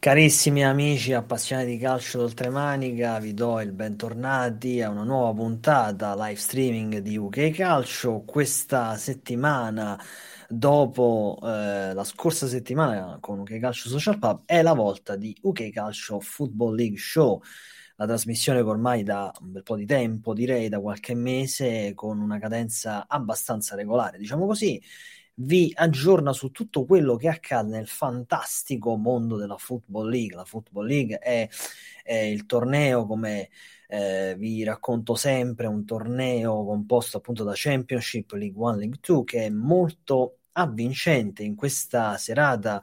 Carissimi 0.00 0.64
amici 0.64 1.12
appassionati 1.12 1.68
di 1.72 1.76
calcio 1.76 2.20
d'oltremanica, 2.20 3.18
vi 3.18 3.34
do 3.34 3.60
il 3.60 3.72
bentornati 3.72 4.80
a 4.80 4.88
una 4.88 5.02
nuova 5.02 5.34
puntata 5.34 6.14
live 6.16 6.40
streaming 6.40 6.98
di 7.00 7.18
UK 7.18 7.50
Calcio. 7.50 8.22
Questa 8.22 8.96
settimana, 8.96 10.02
dopo 10.48 11.38
eh, 11.42 11.92
la 11.92 12.04
scorsa 12.04 12.46
settimana 12.46 13.18
con 13.20 13.40
UK 13.40 13.58
Calcio 13.58 13.90
Social 13.90 14.18
Pub, 14.18 14.44
è 14.46 14.62
la 14.62 14.72
volta 14.72 15.16
di 15.16 15.36
UK 15.42 15.68
Calcio 15.68 16.18
Football 16.18 16.76
League 16.76 16.96
Show. 16.96 17.42
La 17.96 18.06
trasmissione 18.06 18.62
che 18.62 18.68
ormai 18.70 19.02
da 19.02 19.30
un 19.42 19.52
bel 19.52 19.62
po' 19.62 19.76
di 19.76 19.84
tempo, 19.84 20.32
direi 20.32 20.70
da 20.70 20.80
qualche 20.80 21.14
mese, 21.14 21.92
con 21.94 22.20
una 22.20 22.38
cadenza 22.38 23.06
abbastanza 23.06 23.76
regolare, 23.76 24.16
diciamo 24.16 24.46
così 24.46 24.80
vi 25.42 25.72
aggiorna 25.74 26.32
su 26.32 26.50
tutto 26.50 26.84
quello 26.84 27.16
che 27.16 27.28
accade 27.28 27.70
nel 27.70 27.86
fantastico 27.86 28.96
mondo 28.96 29.36
della 29.36 29.56
Football 29.56 30.08
League. 30.08 30.36
La 30.36 30.44
Football 30.44 30.86
League 30.86 31.18
è, 31.18 31.48
è 32.02 32.14
il 32.14 32.46
torneo 32.46 33.06
come 33.06 33.48
eh, 33.88 34.34
vi 34.36 34.62
racconto 34.64 35.14
sempre, 35.14 35.66
un 35.66 35.84
torneo 35.84 36.64
composto 36.64 37.16
appunto 37.18 37.44
da 37.44 37.52
Championship, 37.54 38.32
League 38.32 38.60
1, 38.60 38.76
League 38.76 38.98
2, 39.00 39.24
che 39.24 39.44
è 39.46 39.50
molto 39.50 40.38
avvincente. 40.52 41.42
In 41.42 41.54
questa 41.54 42.16
serata 42.18 42.82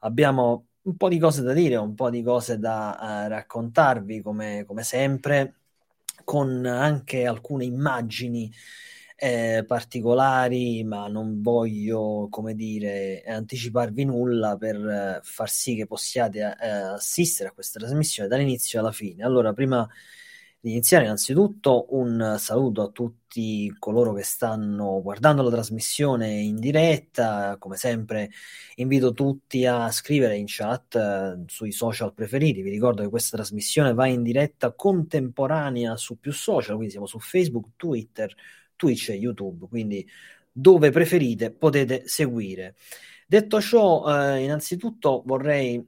abbiamo 0.00 0.66
un 0.82 0.96
po' 0.96 1.08
di 1.08 1.18
cose 1.18 1.42
da 1.42 1.54
dire, 1.54 1.76
un 1.76 1.94
po' 1.94 2.10
di 2.10 2.22
cose 2.22 2.58
da 2.58 2.98
uh, 3.00 3.28
raccontarvi 3.28 4.20
come, 4.20 4.64
come 4.66 4.82
sempre, 4.82 5.54
con 6.24 6.66
anche 6.66 7.26
alcune 7.26 7.64
immagini 7.64 8.52
eh, 9.16 9.64
particolari, 9.66 10.82
ma 10.84 11.06
non 11.08 11.40
voglio, 11.40 12.28
come 12.30 12.54
dire, 12.54 13.22
anticiparvi 13.26 14.04
nulla 14.04 14.56
per 14.56 14.76
eh, 14.76 15.20
far 15.22 15.48
sì 15.48 15.76
che 15.76 15.86
possiate 15.86 16.56
eh, 16.60 16.68
assistere 16.68 17.50
a 17.50 17.52
questa 17.52 17.78
trasmissione 17.78 18.28
dall'inizio 18.28 18.80
alla 18.80 18.92
fine. 18.92 19.24
Allora, 19.24 19.52
prima 19.52 19.88
di 20.64 20.70
iniziare, 20.70 21.04
innanzitutto 21.04 21.88
un 21.90 22.36
saluto 22.38 22.82
a 22.82 22.88
tutti 22.88 23.70
coloro 23.78 24.14
che 24.14 24.22
stanno 24.22 25.02
guardando 25.02 25.42
la 25.42 25.50
trasmissione 25.50 26.40
in 26.40 26.58
diretta. 26.58 27.56
Come 27.58 27.76
sempre, 27.76 28.30
invito 28.76 29.12
tutti 29.12 29.66
a 29.66 29.90
scrivere 29.90 30.36
in 30.36 30.46
chat 30.48 30.94
eh, 30.96 31.44
sui 31.46 31.70
social 31.70 32.14
preferiti. 32.14 32.62
Vi 32.62 32.70
ricordo 32.70 33.02
che 33.02 33.10
questa 33.10 33.36
trasmissione 33.36 33.92
va 33.92 34.06
in 34.06 34.22
diretta 34.22 34.72
contemporanea 34.72 35.96
su 35.98 36.18
più 36.18 36.32
social, 36.32 36.76
quindi 36.76 36.92
siamo 36.92 37.06
su 37.06 37.18
Facebook, 37.18 37.72
Twitter, 37.76 38.34
Twitch 38.76 39.10
e 39.10 39.14
YouTube, 39.14 39.66
quindi 39.68 40.06
dove 40.50 40.90
preferite 40.90 41.50
potete 41.50 42.02
seguire. 42.06 42.76
Detto 43.26 43.60
ciò, 43.60 44.04
eh, 44.06 44.44
innanzitutto 44.44 45.22
vorrei 45.26 45.84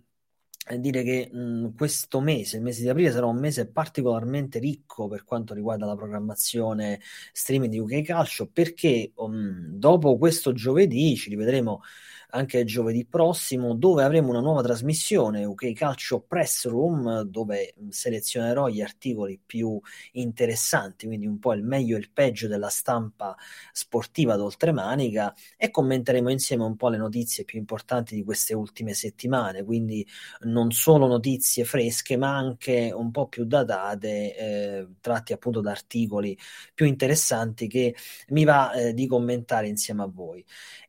eh, 0.68 0.80
dire 0.80 1.04
che 1.04 1.30
mh, 1.32 1.74
questo 1.76 2.20
mese, 2.20 2.56
il 2.56 2.62
mese 2.62 2.82
di 2.82 2.88
aprile, 2.88 3.12
sarà 3.12 3.26
un 3.26 3.38
mese 3.38 3.68
particolarmente 3.68 4.58
ricco 4.58 5.06
per 5.06 5.22
quanto 5.24 5.54
riguarda 5.54 5.86
la 5.86 5.94
programmazione 5.94 7.00
streaming 7.32 7.70
di 7.70 7.78
UK 7.78 8.02
Calcio, 8.02 8.48
perché 8.48 9.12
um, 9.16 9.68
dopo 9.68 10.18
questo 10.18 10.52
giovedì 10.52 11.14
ci 11.16 11.30
rivedremo 11.30 11.82
anche 12.30 12.64
giovedì 12.64 13.04
prossimo, 13.04 13.74
dove 13.74 14.02
avremo 14.02 14.30
una 14.30 14.40
nuova 14.40 14.62
trasmissione, 14.62 15.44
UK 15.44 15.72
Calcio 15.72 16.20
Press 16.20 16.66
Room, 16.66 17.22
dove 17.22 17.74
selezionerò 17.88 18.68
gli 18.68 18.80
articoli 18.80 19.40
più 19.44 19.80
interessanti, 20.12 21.06
quindi 21.06 21.26
un 21.26 21.38
po' 21.38 21.52
il 21.52 21.62
meglio 21.62 21.96
e 21.96 22.00
il 22.00 22.10
peggio 22.10 22.48
della 22.48 22.68
stampa 22.68 23.36
sportiva 23.72 24.36
d'oltremanica 24.36 25.34
e 25.56 25.70
commenteremo 25.70 26.30
insieme 26.30 26.64
un 26.64 26.76
po' 26.76 26.88
le 26.88 26.98
notizie 26.98 27.44
più 27.44 27.58
importanti 27.58 28.14
di 28.14 28.24
queste 28.24 28.54
ultime 28.54 28.94
settimane, 28.94 29.64
quindi 29.64 30.06
non 30.40 30.70
solo 30.72 31.06
notizie 31.06 31.64
fresche, 31.64 32.16
ma 32.16 32.36
anche 32.36 32.92
un 32.94 33.10
po' 33.10 33.28
più 33.28 33.44
datate, 33.44 34.36
eh, 34.36 34.88
tratti 35.00 35.32
appunto 35.32 35.60
da 35.60 35.70
articoli 35.70 36.36
più 36.74 36.86
interessanti 36.86 37.66
che 37.68 37.94
mi 38.28 38.44
va 38.44 38.72
eh, 38.72 38.94
di 38.94 39.06
commentare 39.06 39.68
insieme 39.68 40.02
a 40.02 40.06
voi 40.06 40.44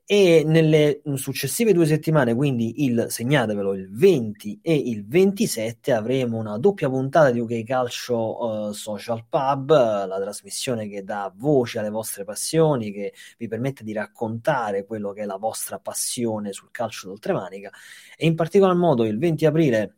e 0.09 0.43
nelle 0.45 1.01
successive 1.15 1.73
due 1.73 1.85
settimane, 1.85 2.33
quindi 2.33 2.85
il 2.85 3.07
segnatevelo 3.09 3.73
il 3.73 3.91
20 3.91 4.59
e 4.61 4.73
il 4.73 5.05
27, 5.05 5.91
avremo 5.91 6.37
una 6.37 6.57
doppia 6.57 6.87
puntata 6.87 7.29
di 7.29 7.41
UK 7.41 7.63
Calcio 7.65 8.41
uh, 8.41 8.71
Social 8.71 9.25
Pub, 9.27 9.69
la 9.69 10.17
trasmissione 10.21 10.87
che 10.87 11.03
dà 11.03 11.29
voce 11.35 11.79
alle 11.79 11.89
vostre 11.89 12.23
passioni, 12.23 12.93
che 12.93 13.13
vi 13.37 13.49
permette 13.49 13.83
di 13.83 13.91
raccontare 13.91 14.85
quello 14.85 15.11
che 15.11 15.23
è 15.23 15.25
la 15.25 15.35
vostra 15.35 15.77
passione 15.77 16.53
sul 16.53 16.69
calcio 16.71 17.09
d'oltremanica. 17.09 17.69
E 18.15 18.25
in 18.27 18.35
particolar 18.35 18.77
modo 18.77 19.03
il 19.03 19.17
20 19.17 19.45
aprile 19.45 19.95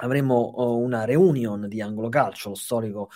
avremo 0.00 0.52
uh, 0.54 0.78
una 0.78 1.04
reunion 1.04 1.68
di 1.68 1.80
Anglo 1.80 2.08
Calcio, 2.08 2.50
lo 2.50 2.54
storico 2.54 3.10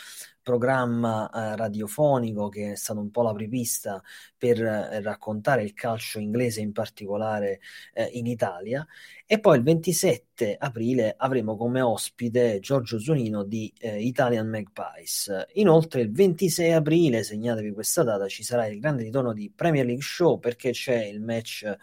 programma 0.46 1.28
eh, 1.28 1.56
radiofonico 1.56 2.48
che 2.48 2.70
è 2.70 2.76
stato 2.76 3.00
un 3.00 3.10
po' 3.10 3.22
la 3.22 3.32
prepista 3.32 4.00
per 4.38 4.62
eh, 4.62 5.00
raccontare 5.02 5.64
il 5.64 5.74
calcio 5.74 6.20
inglese 6.20 6.60
in 6.60 6.70
particolare 6.70 7.58
eh, 7.92 8.04
in 8.12 8.26
Italia 8.26 8.86
e 9.26 9.40
poi 9.40 9.56
il 9.56 9.64
27 9.64 10.54
aprile 10.56 11.16
avremo 11.18 11.56
come 11.56 11.80
ospite 11.80 12.60
Giorgio 12.60 13.00
Zunino 13.00 13.42
di 13.42 13.72
eh, 13.76 14.00
Italian 14.00 14.48
Magpies. 14.48 15.46
Inoltre 15.54 16.02
il 16.02 16.12
26 16.12 16.72
aprile, 16.72 17.24
segnatevi 17.24 17.72
questa 17.72 18.04
data, 18.04 18.28
ci 18.28 18.44
sarà 18.44 18.66
il 18.66 18.78
grande 18.78 19.02
ritorno 19.02 19.32
di 19.32 19.50
Premier 19.52 19.84
League 19.84 20.04
Show 20.04 20.38
perché 20.38 20.70
c'è 20.70 21.06
il 21.06 21.20
match 21.20 21.76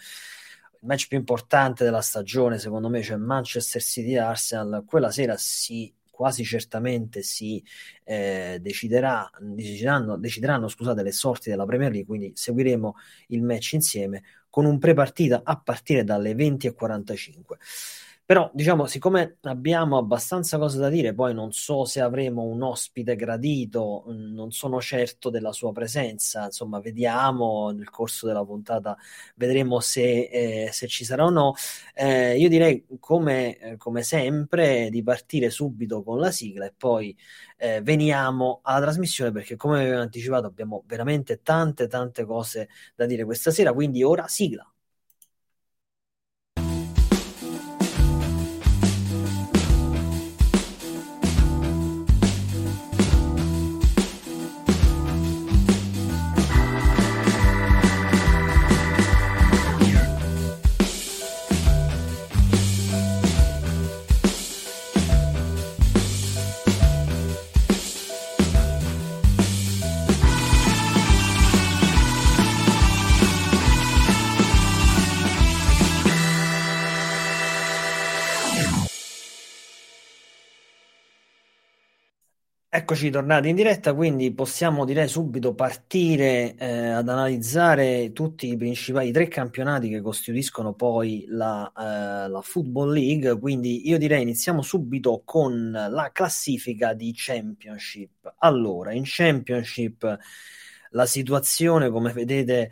il 0.84 0.90
match 0.90 1.08
più 1.08 1.18
importante 1.18 1.86
della 1.86 2.02
stagione, 2.02 2.60
secondo 2.60 2.90
me, 2.90 3.02
cioè 3.02 3.16
Manchester 3.16 3.82
City 3.82 4.18
Arsenal. 4.18 4.84
Quella 4.86 5.12
sera 5.12 5.38
si 5.38 5.92
quasi 6.12 6.44
certamente 6.44 7.24
si 7.24 7.64
eh, 8.04 8.60
deciderà, 8.62 9.28
decideranno, 9.40 10.16
decideranno 10.18 10.68
scusate, 10.68 11.02
le 11.02 11.12
sorti 11.12 11.50
della 11.50 11.66
Premier 11.66 11.90
League, 11.90 12.06
quindi 12.06 12.34
seguiremo 12.36 12.96
il 13.30 13.42
match 13.42 13.74
insieme 13.74 14.24
con 14.50 14.66
un 14.66 14.78
pre-partita 14.78 15.42
a 15.44 15.60
partire 15.60 16.04
dalle 16.04 16.34
20.45. 16.34 17.40
Però, 18.26 18.50
diciamo, 18.54 18.86
siccome 18.86 19.38
abbiamo 19.42 19.98
abbastanza 19.98 20.58
cose 20.58 20.78
da 20.80 20.88
dire, 20.88 21.14
poi 21.14 21.34
non 21.34 21.52
so 21.52 21.84
se 21.84 22.00
avremo 22.00 22.44
un 22.44 22.62
ospite 22.62 23.18
gradito, 23.18 24.06
mm, 24.10 24.34
non 24.34 24.52
sono 24.52 24.80
certo 24.80 25.30
della 25.30 25.52
sua 25.52 25.74
presenza, 25.74 26.46
insomma, 26.46 26.80
vediamo 26.80 27.72
nel 27.72 27.90
corso 27.90 28.26
della 28.26 28.46
puntata, 28.46 28.96
vedremo 29.36 29.82
se, 29.82 30.30
eh, 30.32 30.70
se 30.72 30.88
ci 30.88 31.04
sarà 31.04 31.26
o 31.26 31.30
no. 31.30 31.54
Eh, 31.94 32.38
io 32.38 32.48
direi, 32.48 32.86
come, 33.00 33.58
eh, 33.58 33.78
come, 33.78 34.04
sempre, 34.04 34.90
di 34.90 35.04
partire 35.04 35.50
subito 35.50 36.02
con 36.02 36.20
la 36.20 36.32
sigla 36.32 36.66
e 36.66 36.74
poi 36.76 37.16
eh, 37.58 37.82
veniamo 37.82 38.60
alla 38.64 38.82
trasmissione 38.82 39.32
perché, 39.32 39.56
come 39.58 39.82
avevo 39.82 40.00
anticipato, 40.02 40.48
abbiamo 40.48 40.84
veramente 40.88 41.42
tante, 41.42 41.88
tante 41.88 42.24
cose 42.26 42.70
da 42.96 43.06
dire 43.06 43.26
questa 43.26 43.52
sera, 43.52 43.74
quindi 43.74 44.02
ora 44.02 44.28
sigla. 44.28 44.66
Eccoci 82.75 83.12
tornati 83.12 83.50
in 83.50 83.56
diretta, 83.56 83.94
quindi 83.94 84.34
possiamo 84.34 84.84
direi 84.84 85.08
subito 85.08 85.54
partire 85.54 86.56
eh, 86.56 86.88
ad 86.88 87.08
analizzare 87.08 88.12
tutti 88.14 88.48
i 88.50 88.58
principali 88.58 89.12
tre 89.12 89.28
campionati 89.28 89.90
che 89.90 90.02
costituiscono 90.02 90.74
poi 90.74 91.25
la, 91.28 91.72
eh, 91.72 92.28
la, 92.30 92.42
Football 92.42 92.94
League. 92.94 93.38
Quindi 93.38 93.88
io 93.88 94.00
direi 94.00 94.24
iniziamo 94.24 94.64
subito 94.64 95.22
con 95.24 95.70
la 95.70 96.10
classifica 96.12 96.94
di 96.96 97.14
Championship. 97.16 98.34
Allora, 98.40 98.92
in 98.92 99.04
Championship 99.06 100.18
la 100.90 101.06
situazione, 101.06 101.92
come 101.92 102.12
vedete, 102.12 102.72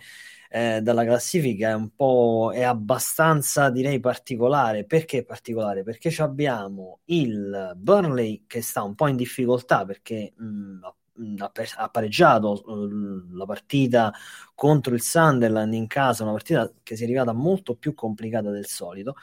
eh, 0.53 0.81
dalla 0.81 1.05
classifica 1.05 1.69
è 1.69 1.73
un 1.73 1.95
po' 1.95 2.51
è 2.53 2.63
abbastanza 2.63 3.69
direi 3.69 4.01
particolare. 4.01 4.85
Perché 4.85 5.23
particolare? 5.23 5.83
Perché 5.83 6.13
abbiamo 6.21 6.99
il 7.05 7.71
Burnley 7.77 8.43
che 8.47 8.61
sta 8.61 8.83
un 8.83 8.93
po' 8.93 9.07
in 9.07 9.15
difficoltà 9.15 9.85
perché 9.85 10.33
mh, 10.35 10.79
mm, 11.21 11.35
ha, 11.39 11.51
ha 11.77 11.89
pareggiato 11.89 12.63
uh, 12.65 13.33
la 13.33 13.45
partita 13.45 14.13
contro 14.53 14.93
il 14.93 15.01
Sunderland 15.01 15.73
in 15.73 15.87
casa, 15.87 16.23
una 16.23 16.33
partita 16.33 16.69
che 16.83 16.97
si 16.97 17.03
è 17.03 17.05
arrivata 17.05 17.31
molto 17.31 17.75
più 17.75 17.93
complicata 17.93 18.49
del 18.51 18.65
solito. 18.65 19.15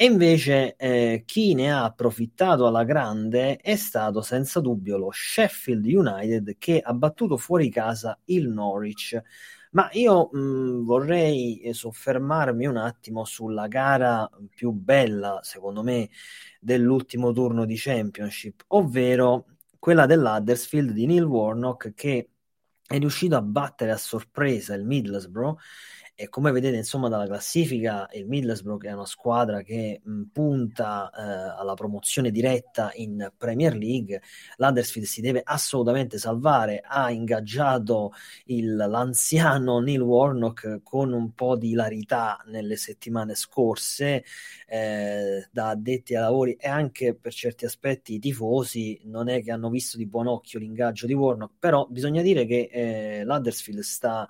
E 0.00 0.04
invece 0.04 0.76
eh, 0.76 1.24
chi 1.26 1.54
ne 1.54 1.72
ha 1.72 1.82
approfittato 1.82 2.66
alla 2.68 2.84
grande 2.84 3.56
è 3.56 3.74
stato 3.74 4.22
senza 4.22 4.60
dubbio 4.60 4.96
lo 4.96 5.10
Sheffield 5.10 5.84
United 5.84 6.56
che 6.56 6.80
ha 6.80 6.94
battuto 6.94 7.36
fuori 7.36 7.68
casa 7.68 8.16
il 8.26 8.48
Norwich. 8.48 9.20
Ma 9.72 9.88
io 9.92 10.28
mh, 10.32 10.84
vorrei 10.84 11.68
soffermarmi 11.72 12.66
un 12.66 12.76
attimo 12.76 13.24
sulla 13.24 13.66
gara 13.66 14.28
più 14.54 14.70
bella, 14.70 15.40
secondo 15.42 15.82
me, 15.82 16.08
dell'ultimo 16.60 17.32
turno 17.32 17.64
di 17.64 17.74
Championship, 17.76 18.64
ovvero 18.68 19.46
quella 19.80 20.06
dell'Huddersfield 20.06 20.92
di 20.92 21.06
Neil 21.06 21.24
Warnock 21.24 21.92
che 21.94 22.30
è 22.86 22.98
riuscito 22.98 23.34
a 23.36 23.42
battere 23.42 23.90
a 23.90 23.96
sorpresa 23.96 24.74
il 24.74 24.84
Middlesbrough 24.84 25.58
e 26.20 26.28
come 26.28 26.50
vedete, 26.50 26.76
insomma, 26.76 27.08
dalla 27.08 27.26
classifica, 27.26 28.08
il 28.10 28.26
Middlesbrough 28.26 28.84
è 28.84 28.92
una 28.92 29.06
squadra 29.06 29.62
che 29.62 30.00
mh, 30.02 30.22
punta 30.32 31.12
eh, 31.16 31.60
alla 31.60 31.74
promozione 31.74 32.32
diretta 32.32 32.90
in 32.94 33.30
Premier 33.36 33.76
League. 33.76 34.20
L'Huddersfield 34.56 35.06
si 35.06 35.20
deve 35.20 35.42
assolutamente 35.44 36.18
salvare. 36.18 36.82
Ha 36.84 37.12
ingaggiato 37.12 38.14
il, 38.46 38.74
l'anziano 38.74 39.78
Neil 39.78 40.00
Warnock 40.00 40.80
con 40.82 41.12
un 41.12 41.34
po' 41.34 41.54
di 41.56 41.70
ilarità 41.70 42.42
nelle 42.46 42.74
settimane 42.74 43.36
scorse, 43.36 44.24
eh, 44.66 45.46
da 45.52 45.68
addetti 45.68 46.16
ai 46.16 46.22
lavori 46.22 46.54
e 46.54 46.66
anche 46.66 47.14
per 47.14 47.32
certi 47.32 47.64
aspetti 47.64 48.14
i 48.14 48.18
tifosi 48.18 49.00
non 49.04 49.28
è 49.28 49.40
che 49.40 49.52
hanno 49.52 49.70
visto 49.70 49.96
di 49.96 50.06
buon 50.06 50.26
occhio 50.26 50.58
l'ingaggio 50.58 51.06
di 51.06 51.14
Warnock, 51.14 51.54
però 51.60 51.86
bisogna 51.88 52.22
dire 52.22 52.44
che 52.44 52.68
eh, 52.72 53.22
l'Huddersfield 53.22 53.82
sta 53.82 54.26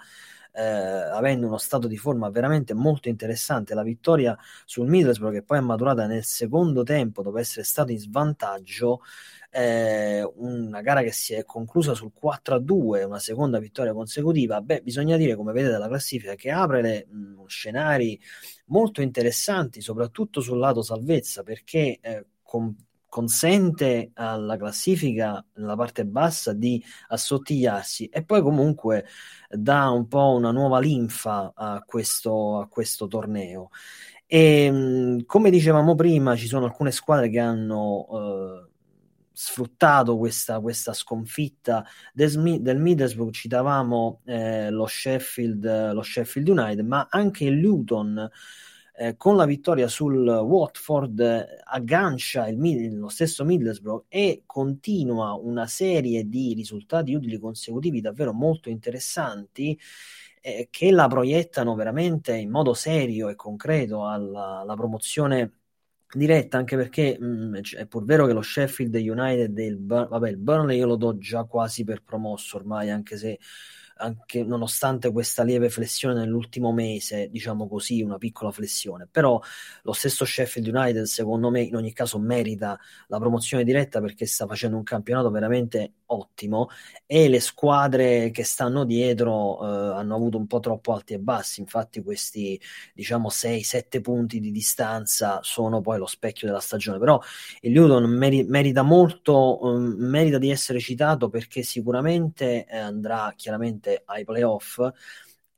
eh, 0.52 0.62
avendo 0.62 1.46
uno 1.46 1.58
stato 1.58 1.86
di 1.88 1.96
forma 1.96 2.30
veramente 2.30 2.74
molto 2.74 3.08
interessante. 3.08 3.74
La 3.74 3.82
vittoria 3.82 4.36
sul 4.64 4.88
Middlesbrough, 4.88 5.32
che 5.32 5.42
poi 5.42 5.58
è 5.58 5.60
maturata 5.60 6.06
nel 6.06 6.24
secondo 6.24 6.82
tempo 6.82 7.22
dopo 7.22 7.38
essere 7.38 7.64
stato 7.64 7.92
in 7.92 7.98
svantaggio, 7.98 9.00
eh, 9.50 10.22
una 10.36 10.80
gara 10.82 11.02
che 11.02 11.12
si 11.12 11.34
è 11.34 11.44
conclusa 11.44 11.94
sul 11.94 12.12
4-2, 12.14 13.04
una 13.04 13.18
seconda 13.18 13.58
vittoria 13.58 13.92
consecutiva. 13.92 14.60
Beh, 14.60 14.82
bisogna 14.82 15.16
dire, 15.16 15.34
come 15.36 15.52
vedete 15.52 15.72
dalla 15.72 15.88
classifica, 15.88 16.34
che 16.34 16.50
apre 16.50 16.82
le, 16.82 17.06
mh, 17.10 17.46
scenari 17.46 18.20
molto 18.66 19.00
interessanti, 19.02 19.80
soprattutto 19.80 20.40
sul 20.40 20.58
lato 20.58 20.82
salvezza, 20.82 21.42
perché 21.42 21.98
eh, 22.00 22.26
con 22.42 22.74
consente 23.08 24.10
alla 24.14 24.56
classifica 24.56 25.44
nella 25.54 25.76
parte 25.76 26.04
bassa 26.04 26.52
di 26.52 26.82
assottigliarsi 27.08 28.06
e 28.06 28.24
poi 28.24 28.42
comunque 28.42 29.06
dà 29.48 29.88
un 29.88 30.06
po' 30.08 30.34
una 30.34 30.50
nuova 30.50 30.78
linfa 30.78 31.52
a 31.54 31.82
questo, 31.84 32.58
a 32.60 32.68
questo 32.68 33.06
torneo. 33.06 33.70
E 34.26 35.22
come 35.24 35.50
dicevamo 35.50 35.94
prima, 35.94 36.36
ci 36.36 36.46
sono 36.46 36.66
alcune 36.66 36.90
squadre 36.90 37.30
che 37.30 37.38
hanno 37.38 38.06
eh, 38.10 38.68
sfruttato 39.32 40.18
questa, 40.18 40.60
questa 40.60 40.92
sconfitta 40.92 41.82
del, 42.12 42.60
del 42.60 42.78
Middlesbrough. 42.78 43.32
Citavamo 43.32 44.20
eh, 44.26 44.68
lo, 44.68 44.86
Sheffield, 44.86 45.92
lo 45.92 46.02
Sheffield 46.02 46.48
United, 46.48 46.84
ma 46.84 47.06
anche 47.08 47.44
il 47.44 47.58
Luton 47.58 48.28
eh, 48.98 49.16
con 49.16 49.36
la 49.36 49.44
vittoria 49.44 49.86
sul 49.86 50.26
Watford 50.26 51.20
eh, 51.20 51.60
aggancia 51.64 52.48
il, 52.48 52.98
lo 52.98 53.08
stesso 53.08 53.44
Middlesbrough 53.44 54.06
e 54.08 54.42
continua 54.44 55.34
una 55.34 55.68
serie 55.68 56.28
di 56.28 56.52
risultati 56.54 57.14
utili 57.14 57.38
consecutivi 57.38 58.00
davvero 58.00 58.32
molto 58.32 58.68
interessanti 58.68 59.78
eh, 60.40 60.66
che 60.70 60.90
la 60.90 61.06
proiettano 61.06 61.76
veramente 61.76 62.34
in 62.34 62.50
modo 62.50 62.74
serio 62.74 63.28
e 63.28 63.36
concreto 63.36 64.04
alla, 64.04 64.60
alla 64.60 64.74
promozione 64.74 65.52
diretta 66.12 66.58
anche 66.58 66.76
perché 66.76 67.16
mh, 67.20 67.26
mm, 67.26 67.54
è 67.76 67.86
pur 67.86 68.04
vero 68.04 68.26
che 68.26 68.32
lo 68.32 68.42
Sheffield 68.42 68.94
United 68.94 69.56
e 69.58 69.64
il, 69.66 69.78
Bur- 69.78 70.08
vabbè, 70.08 70.28
il 70.28 70.38
Burnley 70.38 70.78
io 70.78 70.86
lo 70.86 70.96
do 70.96 71.18
già 71.18 71.44
quasi 71.44 71.84
per 71.84 72.02
promosso 72.02 72.56
ormai 72.56 72.90
anche 72.90 73.16
se 73.16 73.38
anche 73.98 74.42
nonostante 74.44 75.12
questa 75.12 75.42
lieve 75.42 75.68
flessione 75.70 76.14
nell'ultimo 76.14 76.72
mese, 76.72 77.28
diciamo 77.28 77.68
così, 77.68 78.02
una 78.02 78.18
piccola 78.18 78.50
flessione. 78.50 79.08
Però 79.10 79.40
lo 79.82 79.92
stesso 79.92 80.24
Sheffield 80.24 80.74
United, 80.74 81.04
secondo 81.04 81.50
me, 81.50 81.62
in 81.62 81.76
ogni 81.76 81.92
caso 81.92 82.18
merita 82.18 82.78
la 83.08 83.18
promozione 83.18 83.64
diretta 83.64 84.00
perché 84.00 84.26
sta 84.26 84.46
facendo 84.46 84.76
un 84.76 84.82
campionato 84.84 85.30
veramente 85.30 85.92
ottimo 86.08 86.68
e 87.06 87.28
le 87.28 87.40
squadre 87.40 88.30
che 88.30 88.44
stanno 88.44 88.84
dietro 88.84 89.60
eh, 89.62 89.96
hanno 89.96 90.14
avuto 90.14 90.36
un 90.38 90.46
po' 90.46 90.60
troppo 90.60 90.92
alti 90.92 91.14
e 91.14 91.18
bassi. 91.18 91.60
Infatti, 91.60 92.02
questi 92.02 92.60
diciamo 92.94 93.28
6-7 93.30 94.00
punti 94.00 94.40
di 94.40 94.50
distanza 94.50 95.40
sono 95.42 95.80
poi 95.80 95.98
lo 95.98 96.06
specchio 96.06 96.46
della 96.46 96.60
stagione. 96.60 96.98
Però 96.98 97.20
il 97.60 97.72
Luton 97.72 98.04
meri- 98.10 98.44
merita 98.44 98.82
molto, 98.82 99.64
um, 99.64 99.94
merita 99.98 100.38
di 100.38 100.50
essere 100.50 100.80
citato 100.80 101.28
perché 101.28 101.62
sicuramente 101.62 102.66
eh, 102.66 102.76
andrà 102.76 103.32
chiaramente 103.36 104.02
ai 104.06 104.24
playoff 104.24 104.80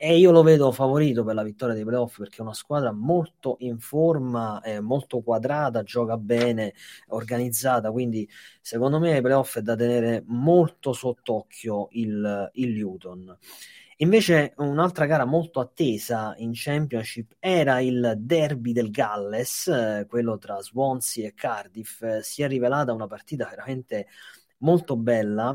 e 0.03 0.17
io 0.17 0.31
lo 0.31 0.43
vedo 0.43 0.73
favorito 0.73 1.23
per 1.25 1.35
la 1.35 1.43
vittoria 1.43 1.75
dei 1.75 1.85
playoff 1.85 2.17
perché 2.17 2.39
è 2.39 2.41
una 2.41 2.55
squadra 2.55 2.91
molto 2.91 3.57
in 3.59 3.79
forma, 3.79 4.63
eh, 4.63 4.81
molto 4.81 5.21
quadrata, 5.21 5.83
gioca 5.83 6.17
bene, 6.17 6.73
organizzata, 7.09 7.91
quindi 7.91 8.27
secondo 8.63 8.99
me 8.99 9.13
ai 9.13 9.21
playoff 9.21 9.59
è 9.59 9.61
da 9.61 9.77
tenere 9.77 10.23
molto 10.29 10.95
sott'occhio 10.95 11.89
il, 11.91 12.51
il 12.55 12.79
Luton. 12.79 13.37
Invece 13.99 14.55
un'altra 14.57 15.05
gara 15.05 15.27
molto 15.27 15.61
attesa 15.61 16.33
in 16.39 16.53
Championship 16.55 17.35
era 17.39 17.81
il 17.81 18.15
derby 18.17 18.73
del 18.73 18.91
Galles, 18.91 19.67
eh, 19.67 20.07
quello 20.09 20.39
tra 20.39 20.63
Swansea 20.63 21.27
e 21.27 21.35
Cardiff. 21.35 22.21
Si 22.21 22.43
è 22.43 22.49
rivelata 22.49 22.95
una 22.95 23.07
partita 23.07 23.47
veramente 23.51 24.07
molto 24.61 24.97
bella, 24.97 25.55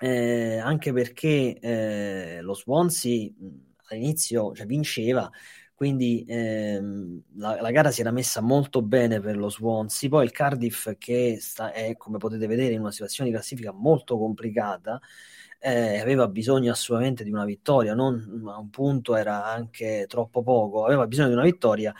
eh, 0.00 0.58
anche 0.58 0.92
perché 0.92 1.58
eh, 1.58 2.40
lo 2.40 2.54
Swansea 2.54 3.28
all'inizio 3.88 4.54
cioè, 4.54 4.66
vinceva, 4.66 5.30
quindi 5.74 6.24
ehm, 6.28 7.22
la, 7.36 7.60
la, 7.60 7.70
gara 7.70 7.90
si 7.90 8.00
era 8.00 8.10
messa 8.10 8.40
molto 8.40 8.82
bene 8.82 9.20
per 9.20 9.36
lo 9.36 9.50
Swansea, 9.50 10.08
poi 10.08 10.24
il 10.24 10.30
Cardiff 10.30 10.90
che 10.98 11.38
sta, 11.40 11.72
è, 11.72 11.96
come 11.96 12.18
potete 12.18 12.46
vedere, 12.46 12.74
in 12.74 12.80
una 12.80 12.92
situazione 12.92 13.30
di 13.30 13.34
classifica 13.36 13.72
molto 13.72 14.18
complicata, 14.18 15.00
eh, 15.58 15.98
aveva 15.98 16.28
bisogno 16.28 16.72
assolutamente 16.72 17.24
di 17.24 17.30
una 17.30 17.44
vittoria, 17.44 17.94
non, 17.94 18.44
a 18.48 18.58
un 18.58 18.70
punto 18.70 19.16
era 19.16 19.44
anche 19.44 20.06
troppo 20.08 20.42
poco, 20.42 20.84
aveva 20.84 21.06
bisogno 21.06 21.28
di 21.28 21.34
una 21.34 21.44
vittoria 21.44 21.94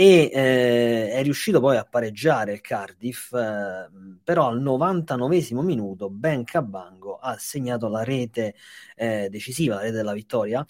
e 0.00 0.30
eh, 0.32 1.10
è 1.10 1.22
riuscito 1.24 1.58
poi 1.58 1.76
a 1.76 1.84
pareggiare 1.84 2.52
il 2.52 2.60
Cardiff, 2.60 3.32
eh, 3.32 3.88
però 4.22 4.46
al 4.46 4.60
99 4.60 5.44
minuto 5.54 6.08
Ben 6.08 6.44
Cabango 6.44 7.16
ha 7.16 7.36
segnato 7.36 7.88
la 7.88 8.04
rete 8.04 8.54
eh, 8.94 9.28
decisiva, 9.28 9.74
la 9.74 9.80
rete 9.80 9.96
della 9.96 10.12
vittoria, 10.12 10.64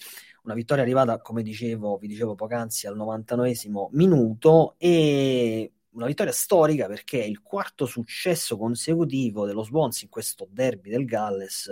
una 0.45 0.55
vittoria 0.55 0.83
arrivata, 0.83 1.21
come 1.21 1.43
dicevo, 1.43 1.99
vi 1.99 2.07
dicevo 2.07 2.37
poc'anzi, 2.37 2.87
al 2.87 2.97
99 2.97 3.55
minuto 3.91 4.77
e 4.79 5.73
una 5.91 6.07
vittoria 6.07 6.33
storica 6.33 6.87
perché 6.87 7.21
è 7.21 7.27
il 7.27 7.43
quarto 7.43 7.85
successo 7.85 8.57
consecutivo 8.57 9.45
dello 9.45 9.63
Swans 9.63 10.01
in 10.01 10.09
questo 10.09 10.49
derby 10.51 10.89
del 10.89 11.05
Galles, 11.05 11.71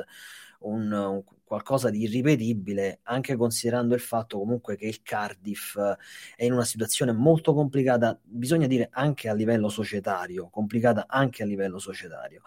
un, 0.59 0.93
un 0.93 1.23
qualcosa 1.47 1.91
di 1.91 2.03
irripetibile, 2.03 2.99
anche 3.05 3.37
considerando 3.37 3.95
il 3.95 4.01
fatto 4.01 4.37
comunque 4.37 4.77
che 4.77 4.87
il 4.87 5.01
Cardiff 5.03 5.77
eh, 5.77 5.97
è 6.35 6.45
in 6.45 6.53
una 6.53 6.65
situazione 6.65 7.13
molto 7.13 7.55
complicata, 7.55 8.19
bisogna 8.21 8.67
dire 8.67 8.89
anche 8.91 9.29
a 9.29 9.33
livello 9.33 9.69
societario, 9.69 10.49
complicata 10.51 11.07
anche 11.09 11.45
a 11.45 11.47
livello 11.47 11.79
societario. 11.79 12.43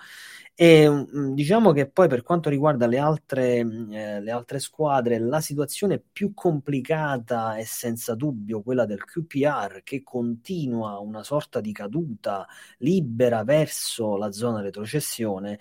E 0.61 0.89
mm, 0.89 1.33
diciamo 1.35 1.71
che 1.71 1.89
poi 1.89 2.09
per 2.09 2.21
quanto 2.21 2.49
riguarda 2.49 2.85
le 2.85 2.97
altre, 2.97 3.63
mm, 3.63 3.93
eh, 3.93 4.19
le 4.21 4.31
altre 4.31 4.59
squadre, 4.59 5.17
la 5.17 5.39
situazione 5.39 5.99
più 5.99 6.33
complicata 6.33 7.55
è 7.55 7.63
senza 7.63 8.13
dubbio 8.13 8.61
quella 8.61 8.85
del 8.85 9.05
QPR 9.05 9.83
che 9.83 10.03
continua 10.03 10.99
una 10.99 11.23
sorta 11.23 11.61
di 11.61 11.71
caduta 11.71 12.45
libera 12.79 13.45
verso 13.45 14.17
la 14.17 14.31
zona 14.33 14.59
retrocessione 14.59 15.59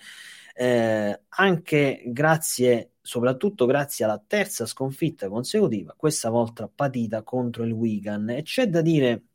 eh, 0.55 1.21
anche 1.29 2.03
grazie, 2.07 2.95
soprattutto 3.01 3.67
grazie 3.67 4.05
alla 4.05 4.21
terza 4.27 4.67
sconfitta 4.67 5.29
consecutiva, 5.29 5.95
questa 5.97 6.31
volta 6.31 6.69
patita 6.69 7.23
contro 7.23 7.63
il 7.63 7.71
Wigan. 7.71 8.31
E 8.31 8.43
c'è 8.43 8.67
da 8.67 8.81
dire 8.83 9.28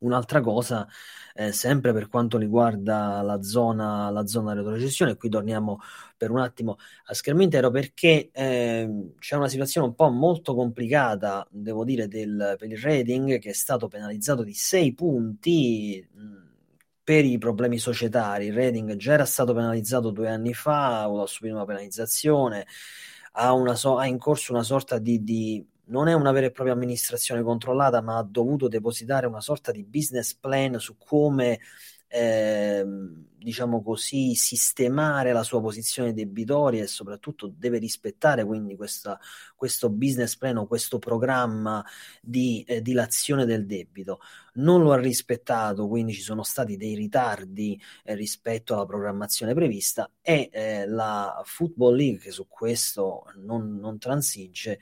un'altra 0.00 0.40
cosa, 0.40 0.86
eh, 1.34 1.52
sempre 1.52 1.92
per 1.92 2.08
quanto 2.08 2.38
riguarda 2.38 3.22
la 3.22 3.42
zona, 3.42 4.10
la 4.10 4.26
zona 4.26 4.52
retrocessione, 4.52 5.16
qui 5.16 5.28
torniamo 5.28 5.78
per 6.16 6.30
un 6.30 6.40
attimo 6.40 6.76
a 7.06 7.14
schermo 7.14 7.42
intero 7.42 7.70
perché 7.70 8.30
eh, 8.32 9.12
c'è 9.18 9.36
una 9.36 9.48
situazione 9.48 9.86
un 9.88 9.94
po' 9.94 10.08
molto 10.10 10.54
complicata, 10.54 11.46
devo 11.50 11.84
dire, 11.84 12.08
del, 12.08 12.56
per 12.58 12.70
il 12.70 12.78
rating 12.78 13.38
che 13.38 13.50
è 13.50 13.52
stato 13.54 13.88
penalizzato 13.88 14.42
di 14.42 14.54
6 14.54 14.94
punti. 14.94 16.06
Mh, 16.12 16.38
per 17.02 17.24
i 17.24 17.38
problemi 17.38 17.78
societari. 17.78 18.46
Il 18.46 18.52
Reading 18.52 18.94
già 18.96 19.14
era 19.14 19.24
stato 19.24 19.52
penalizzato 19.54 20.10
due 20.10 20.28
anni 20.28 20.54
fa, 20.54 21.02
ha 21.04 21.26
subito 21.26 21.54
una 21.56 21.64
penalizzazione, 21.64 22.66
ha, 23.32 23.74
so- 23.74 23.98
ha 23.98 24.06
in 24.06 24.18
corso 24.18 24.52
una 24.52 24.62
sorta 24.62 24.98
di, 24.98 25.22
di 25.22 25.64
non 25.90 26.08
è 26.08 26.12
una 26.14 26.32
vera 26.32 26.46
e 26.46 26.50
propria 26.50 26.74
amministrazione 26.74 27.42
controllata, 27.42 28.00
ma 28.00 28.16
ha 28.16 28.22
dovuto 28.22 28.68
depositare 28.68 29.26
una 29.26 29.40
sorta 29.40 29.72
di 29.72 29.84
business 29.84 30.34
plan 30.34 30.78
su 30.78 30.96
come 30.96 31.60
eh, 32.12 32.84
diciamo 33.38 33.82
così, 33.82 34.34
sistemare 34.34 35.32
la 35.32 35.44
sua 35.44 35.60
posizione 35.60 36.12
debitoria 36.12 36.82
e 36.82 36.88
soprattutto 36.88 37.52
deve 37.56 37.78
rispettare 37.78 38.44
quindi 38.44 38.76
questa, 38.76 39.18
questo 39.54 39.88
business 39.90 40.36
plan 40.36 40.58
o 40.58 40.66
questo 40.66 40.98
programma 40.98 41.84
di 42.20 42.64
eh, 42.66 42.82
dilazione 42.82 43.44
del 43.46 43.64
debito. 43.64 44.18
Non 44.54 44.82
lo 44.82 44.92
ha 44.92 44.98
rispettato, 44.98 45.86
quindi 45.88 46.12
ci 46.12 46.20
sono 46.20 46.42
stati 46.42 46.76
dei 46.76 46.94
ritardi 46.96 47.80
eh, 48.04 48.14
rispetto 48.14 48.74
alla 48.74 48.86
programmazione 48.86 49.54
prevista 49.54 50.10
e 50.20 50.50
eh, 50.52 50.86
la 50.86 51.40
Football 51.44 51.94
League, 51.94 52.18
che 52.18 52.30
su 52.32 52.46
questo 52.48 53.24
non, 53.36 53.78
non 53.78 53.98
transige, 53.98 54.80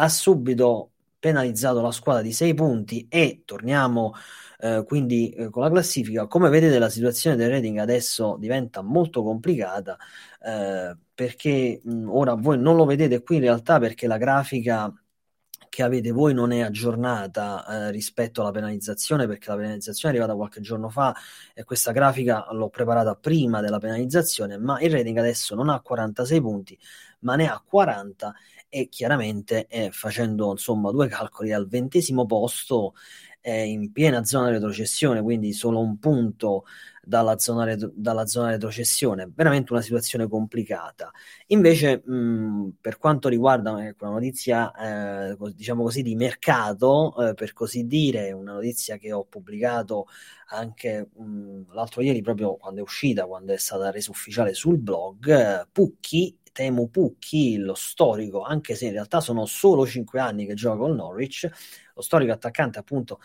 ha 0.00 0.08
subito 0.08 0.92
penalizzato 1.18 1.82
la 1.82 1.92
squadra 1.92 2.22
di 2.22 2.32
6 2.32 2.54
punti 2.54 3.06
e 3.08 3.42
torniamo 3.44 4.14
eh, 4.60 4.84
quindi 4.86 5.30
eh, 5.30 5.50
con 5.50 5.62
la 5.62 5.70
classifica. 5.70 6.26
Come 6.26 6.48
vedete 6.48 6.78
la 6.78 6.88
situazione 6.88 7.36
del 7.36 7.50
rating 7.50 7.78
adesso 7.78 8.36
diventa 8.38 8.80
molto 8.82 9.22
complicata 9.22 9.98
eh, 10.42 10.96
perché 11.14 11.80
mh, 11.82 12.08
ora 12.08 12.34
voi 12.34 12.58
non 12.58 12.76
lo 12.76 12.86
vedete 12.86 13.22
qui 13.22 13.36
in 13.36 13.42
realtà 13.42 13.78
perché 13.78 14.06
la 14.06 14.16
grafica 14.16 14.92
che 15.68 15.82
avete 15.84 16.10
voi 16.10 16.34
non 16.34 16.50
è 16.52 16.60
aggiornata 16.62 17.64
eh, 17.88 17.90
rispetto 17.92 18.40
alla 18.40 18.50
penalizzazione 18.50 19.26
perché 19.26 19.50
la 19.50 19.56
penalizzazione 19.56 20.14
è 20.14 20.18
arrivata 20.18 20.36
qualche 20.36 20.60
giorno 20.60 20.88
fa 20.88 21.14
e 21.54 21.62
questa 21.64 21.92
grafica 21.92 22.48
l'ho 22.52 22.68
preparata 22.70 23.14
prima 23.14 23.60
della 23.60 23.78
penalizzazione 23.78 24.58
ma 24.58 24.80
il 24.80 24.90
rating 24.90 25.16
adesso 25.18 25.54
non 25.54 25.68
ha 25.68 25.80
46 25.80 26.40
punti 26.40 26.78
ma 27.20 27.36
ne 27.36 27.48
ha 27.48 27.62
40 27.64 28.34
e 28.70 28.88
chiaramente 28.88 29.66
eh, 29.68 29.90
facendo 29.92 30.50
insomma 30.52 30.90
due 30.92 31.08
calcoli 31.08 31.52
al 31.52 31.68
ventesimo 31.68 32.24
posto 32.24 32.94
è 33.40 33.50
in 33.52 33.90
piena 33.92 34.24
zona 34.24 34.50
retrocessione, 34.50 35.22
quindi 35.22 35.52
solo 35.52 35.80
un 35.80 35.98
punto 35.98 36.64
dalla 37.02 37.38
zona, 37.38 37.64
retro, 37.64 37.90
dalla 37.94 38.26
zona 38.26 38.50
retrocessione, 38.50 39.30
veramente 39.34 39.72
una 39.72 39.80
situazione 39.82 40.28
complicata. 40.28 41.10
Invece, 41.48 42.02
mh, 42.04 42.74
per 42.80 42.98
quanto 42.98 43.28
riguarda 43.28 43.86
ecco, 43.86 44.04
una 44.04 44.14
notizia, 44.14 45.30
eh, 45.30 45.36
diciamo 45.54 45.82
così, 45.84 46.02
di 46.02 46.14
mercato, 46.14 47.28
eh, 47.30 47.34
per 47.34 47.52
così 47.54 47.86
dire, 47.86 48.32
una 48.32 48.52
notizia 48.52 48.96
che 48.98 49.12
ho 49.12 49.24
pubblicato 49.24 50.06
anche 50.52 51.08
mh, 51.14 51.72
l'altro 51.72 52.02
ieri, 52.02 52.22
proprio 52.22 52.56
quando 52.56 52.80
è 52.80 52.82
uscita, 52.82 53.26
quando 53.26 53.52
è 53.52 53.56
stata 53.58 53.90
resa 53.90 54.10
ufficiale 54.10 54.54
sul 54.54 54.78
blog, 54.78 55.28
eh, 55.28 55.66
Pucchi 55.72 56.36
Temu 56.52 56.90
Pucchi, 56.90 57.56
lo 57.58 57.74
storico, 57.74 58.42
anche 58.42 58.74
se 58.74 58.86
in 58.86 58.92
realtà 58.92 59.20
sono 59.20 59.46
solo 59.46 59.86
5 59.86 60.20
anni 60.20 60.46
che 60.46 60.54
gioca 60.54 60.78
con 60.78 60.94
Norwich, 60.94 61.48
lo 61.94 62.02
storico 62.02 62.32
attaccante 62.32 62.78
appunto 62.78 63.20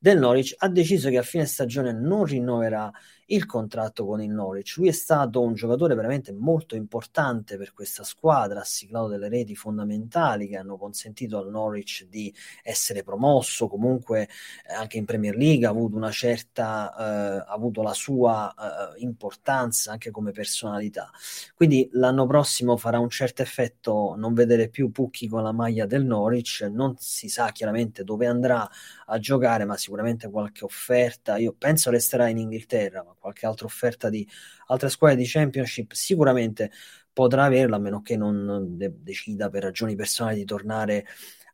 del 0.00 0.18
Norwich, 0.18 0.54
ha 0.58 0.68
deciso 0.68 1.08
che 1.08 1.18
a 1.18 1.22
fine 1.22 1.44
stagione 1.44 1.92
non 1.92 2.24
rinnoverà 2.24 2.90
il 3.30 3.46
contratto 3.46 4.06
con 4.06 4.22
il 4.22 4.30
Norwich. 4.30 4.76
Lui 4.76 4.88
è 4.88 4.92
stato 4.92 5.42
un 5.42 5.54
giocatore 5.54 5.94
veramente 5.94 6.32
molto 6.32 6.76
importante 6.76 7.56
per 7.56 7.72
questa 7.72 8.04
squadra, 8.04 8.60
ha 8.60 8.64
siglato 8.64 9.08
delle 9.08 9.28
reti 9.28 9.54
fondamentali 9.54 10.48
che 10.48 10.56
hanno 10.56 10.76
consentito 10.76 11.38
al 11.38 11.50
Norwich 11.50 12.06
di 12.08 12.32
essere 12.62 13.02
promosso, 13.02 13.68
comunque 13.68 14.28
eh, 14.68 14.74
anche 14.74 14.98
in 14.98 15.04
Premier 15.04 15.36
League 15.36 15.66
ha 15.66 15.70
avuto 15.70 15.96
una 15.96 16.10
certa, 16.10 16.94
eh, 16.96 17.38
ha 17.38 17.52
avuto 17.52 17.82
la 17.82 17.92
sua 17.92 18.54
eh, 18.96 19.00
importanza 19.02 19.92
anche 19.92 20.10
come 20.10 20.32
personalità. 20.32 21.10
Quindi 21.54 21.88
l'anno 21.92 22.26
prossimo 22.26 22.76
farà 22.76 22.98
un 22.98 23.10
certo 23.10 23.42
effetto 23.42 24.14
non 24.16 24.34
vedere 24.34 24.68
più 24.68 24.90
Pucchi 24.90 25.28
con 25.28 25.42
la 25.42 25.52
maglia 25.52 25.86
del 25.86 26.04
Norwich, 26.04 26.62
non 26.72 26.94
si 26.98 27.28
sa 27.28 27.50
chiaramente 27.52 28.04
dove 28.04 28.26
andrà 28.26 28.68
a 29.06 29.18
giocare, 29.18 29.64
ma 29.64 29.76
sicuramente 29.76 30.30
qualche 30.30 30.64
offerta, 30.64 31.36
io 31.36 31.54
penso 31.56 31.90
resterà 31.90 32.28
in 32.28 32.38
Inghilterra, 32.38 33.02
ma 33.02 33.14
qualche 33.28 33.46
altra 33.46 33.66
offerta 33.66 34.08
di 34.08 34.26
altre 34.66 34.88
squadre 34.88 35.16
di 35.16 35.26
Championship 35.26 35.92
sicuramente 35.92 36.70
potrà 37.12 37.44
averla, 37.44 37.76
a 37.76 37.80
meno 37.80 38.00
che 38.00 38.16
non 38.16 38.76
de- 38.76 38.94
decida 39.02 39.48
per 39.50 39.62
ragioni 39.62 39.94
personali 39.94 40.36
di 40.36 40.44
tornare 40.44 41.06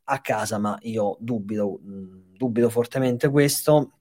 a 0.05 0.21
casa, 0.21 0.57
ma 0.57 0.77
io 0.81 1.17
dubito, 1.19 1.79
dubito 1.81 2.69
fortemente 2.69 3.29
questo. 3.29 3.94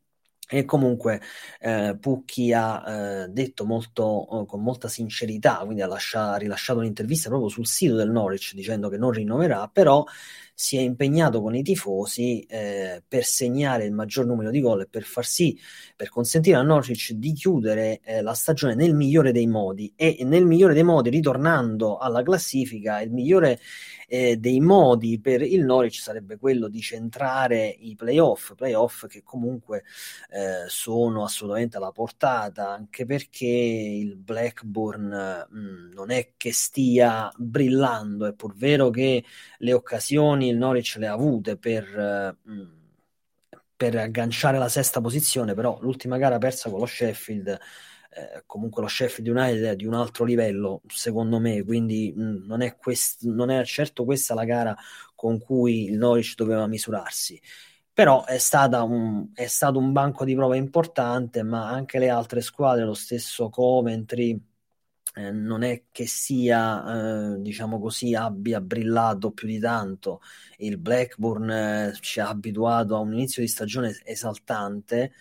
E 0.46 0.66
comunque 0.66 1.22
eh, 1.58 1.96
Pucchi 1.98 2.52
ha 2.52 3.22
eh, 3.22 3.28
detto 3.28 3.64
molto, 3.64 4.42
eh, 4.42 4.46
con 4.46 4.62
molta 4.62 4.88
sincerità, 4.88 5.62
quindi 5.64 5.80
ha, 5.80 5.86
lascia, 5.86 6.36
rilasciato 6.36 6.80
un'intervista 6.80 7.30
proprio 7.30 7.48
sul 7.48 7.66
sito 7.66 7.96
del 7.96 8.10
Norwich 8.10 8.52
dicendo 8.54 8.90
che 8.90 8.98
non 8.98 9.10
rinnoverà, 9.10 9.70
però 9.72 10.04
si 10.56 10.76
è 10.76 10.80
impegnato 10.80 11.42
con 11.42 11.54
i 11.56 11.62
tifosi 11.62 12.40
eh, 12.42 13.02
per 13.06 13.24
segnare 13.24 13.84
il 13.84 13.92
maggior 13.92 14.24
numero 14.24 14.50
di 14.50 14.60
gol 14.60 14.82
e 14.82 14.86
per 14.86 15.02
far 15.02 15.24
sì, 15.26 15.58
per 15.96 16.08
consentire 16.08 16.56
a 16.56 16.62
Norwich 16.62 17.12
di 17.12 17.32
chiudere 17.32 18.00
eh, 18.04 18.22
la 18.22 18.34
stagione 18.34 18.76
nel 18.76 18.94
migliore 18.94 19.32
dei 19.32 19.48
modi. 19.48 19.92
E 19.96 20.18
nel 20.22 20.44
migliore 20.44 20.74
dei 20.74 20.84
modi, 20.84 21.10
ritornando 21.10 21.96
alla 21.96 22.22
classifica, 22.22 23.00
il 23.00 23.10
migliore 23.10 23.58
eh, 24.06 24.36
dei 24.36 24.60
modi 24.60 25.18
per 25.20 25.42
il 25.42 25.64
Norwich 25.64 26.00
sarebbe 26.00 26.38
quello 26.38 26.68
di 26.68 26.80
centrare 26.80 27.66
i 27.66 27.96
playoff, 27.96 28.54
playoff 28.54 29.06
che 29.06 29.22
comunque 29.24 29.82
eh, 30.34 30.64
sono 30.66 31.22
assolutamente 31.22 31.76
alla 31.76 31.92
portata, 31.92 32.68
anche 32.68 33.06
perché 33.06 33.46
il 33.46 34.16
Blackburn 34.16 35.46
mh, 35.48 35.58
mm, 35.58 35.92
non 35.92 36.10
è 36.10 36.32
che 36.36 36.52
stia 36.52 37.32
brillando, 37.36 38.26
è 38.26 38.34
pur 38.34 38.52
vero 38.56 38.90
che 38.90 39.24
le 39.58 39.72
occasioni 39.72 40.48
il 40.48 40.56
Norwich 40.56 40.96
le 40.96 41.06
ha 41.06 41.12
avute 41.12 41.56
per, 41.56 42.36
mh, 42.42 42.52
mm, 42.52 42.62
per 43.76 43.96
agganciare 43.96 44.58
la 44.58 44.68
sesta 44.68 45.00
posizione, 45.00 45.54
però 45.54 45.78
l'ultima 45.80 46.18
gara 46.18 46.38
persa 46.38 46.68
con 46.68 46.80
lo 46.80 46.86
Sheffield, 46.86 47.46
eh, 48.10 48.42
comunque 48.44 48.82
lo 48.82 48.88
Sheffield 48.88 49.28
United 49.28 49.62
è 49.62 49.76
di 49.76 49.86
un 49.86 49.94
altro 49.94 50.24
livello, 50.24 50.82
secondo 50.88 51.38
me, 51.38 51.62
quindi 51.62 52.12
mm, 52.16 52.44
non, 52.44 52.60
è 52.60 52.74
quest- 52.76 53.22
non 53.22 53.50
è 53.50 53.64
certo 53.64 54.04
questa 54.04 54.34
la 54.34 54.44
gara 54.44 54.76
con 55.14 55.38
cui 55.38 55.84
il 55.84 55.96
Norwich 55.96 56.34
doveva 56.34 56.66
misurarsi 56.66 57.40
però 57.94 58.24
è, 58.24 58.38
un, 58.82 59.28
è, 59.34 59.46
stato 59.46 59.78
un 59.78 59.92
banco 59.92 60.24
di 60.24 60.34
prova 60.34 60.56
importante, 60.56 61.42
ma 61.44 61.68
anche 61.70 61.98
le 62.00 62.08
altre 62.10 62.40
squadre, 62.40 62.84
lo 62.84 62.94
stesso 62.94 63.48
Coventry, 63.50 64.38
eh, 65.14 65.30
non 65.30 65.62
è 65.62 65.84
che 65.92 66.06
sia, 66.06 67.34
eh, 67.34 67.40
diciamo 67.40 67.78
così, 67.80 68.14
abbia 68.14 68.60
brillato 68.60 69.30
più 69.30 69.46
di 69.46 69.60
tanto. 69.60 70.20
Il 70.58 70.78
Blackburn 70.78 71.50
eh, 71.50 71.92
ci 72.00 72.18
ha 72.20 72.28
abituato 72.28 72.96
a 72.96 72.98
un 72.98 73.12
inizio 73.12 73.42
di 73.42 73.48
stagione 73.48 73.96
esaltante, 74.04 75.12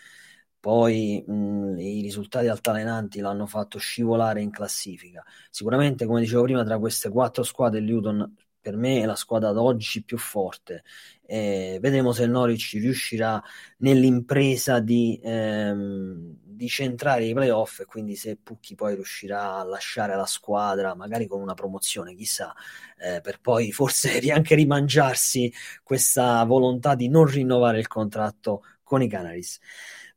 poi 0.60 1.24
mh, 1.28 1.78
i 1.80 2.02
risultati 2.02 2.48
altalenanti 2.48 3.20
l'hanno 3.20 3.46
fatto 3.46 3.78
scivolare 3.78 4.42
in 4.42 4.50
classifica. 4.50 5.24
Sicuramente, 5.52 6.06
come 6.06 6.22
dicevo 6.22 6.44
prima, 6.44 6.64
tra 6.64 6.80
queste 6.80 7.10
quattro 7.10 7.44
squadre, 7.44 7.80
il 7.80 7.86
Luton 7.86 8.36
per 8.64 8.78
me 8.78 9.02
è 9.02 9.06
la 9.06 9.16
squadra 9.16 9.50
ad 9.50 9.58
oggi 9.58 10.04
più 10.04 10.18
forte. 10.18 10.84
Eh, 11.26 11.78
vedremo 11.82 12.14
se 12.14 12.24
il 12.24 12.32
Norwich 12.32 12.72
riuscirà 12.74 13.42
nell'impresa 13.80 14.80
di, 14.80 15.20
ehm, 15.22 16.38
di 16.42 16.68
centrare 16.70 17.26
i 17.26 17.34
playoff 17.34 17.82
e 17.82 17.86
quindi 17.86 18.16
se 18.16 18.38
Pucchi 18.42 18.76
poi 18.76 18.96
riuscirà 18.96 19.58
a 19.58 19.64
lasciare 19.64 20.16
la 20.16 20.26
squadra, 20.26 20.96
magari 20.96 21.28
con 21.28 21.42
una 21.42 21.54
promozione, 21.54 22.16
chissà, 22.16 22.56
eh, 22.98 23.20
per 23.22 23.42
poi 23.42 23.72
forse 23.74 24.20
anche 24.32 24.56
rimangiarsi 24.56 25.52
questa 25.84 26.44
volontà 26.46 26.96
di 26.96 27.10
non 27.10 27.26
rinnovare 27.26 27.80
il 27.80 27.88
contratto 27.88 28.64
con 28.84 29.02
i 29.02 29.10
Canaries. 29.10 29.60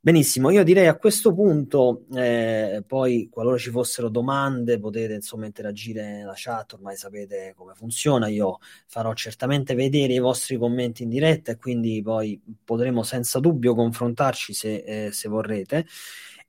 Benissimo, 0.07 0.51
io 0.51 0.63
direi 0.63 0.87
a 0.87 0.95
questo 0.95 1.35
punto, 1.35 2.05
eh, 2.15 2.85
poi 2.87 3.29
qualora 3.29 3.59
ci 3.59 3.71
fossero 3.71 4.09
domande 4.09 4.79
potete 4.79 5.15
insomma 5.15 5.47
interagire 5.47 6.19
nella 6.19 6.35
chat, 6.37 6.75
ormai 6.75 6.95
sapete 6.97 7.55
come 7.57 7.75
funziona, 7.75 8.29
io 8.29 8.59
farò 8.87 9.13
certamente 9.15 9.75
vedere 9.75 10.13
i 10.13 10.21
vostri 10.21 10.59
commenti 10.59 11.03
in 11.03 11.09
diretta 11.09 11.51
e 11.51 11.57
quindi 11.57 12.03
poi 12.03 12.41
potremo 12.63 13.03
senza 13.03 13.41
dubbio 13.41 13.75
confrontarci 13.75 14.55
se, 14.55 15.07
eh, 15.07 15.11
se 15.11 15.29
vorrete. 15.29 15.87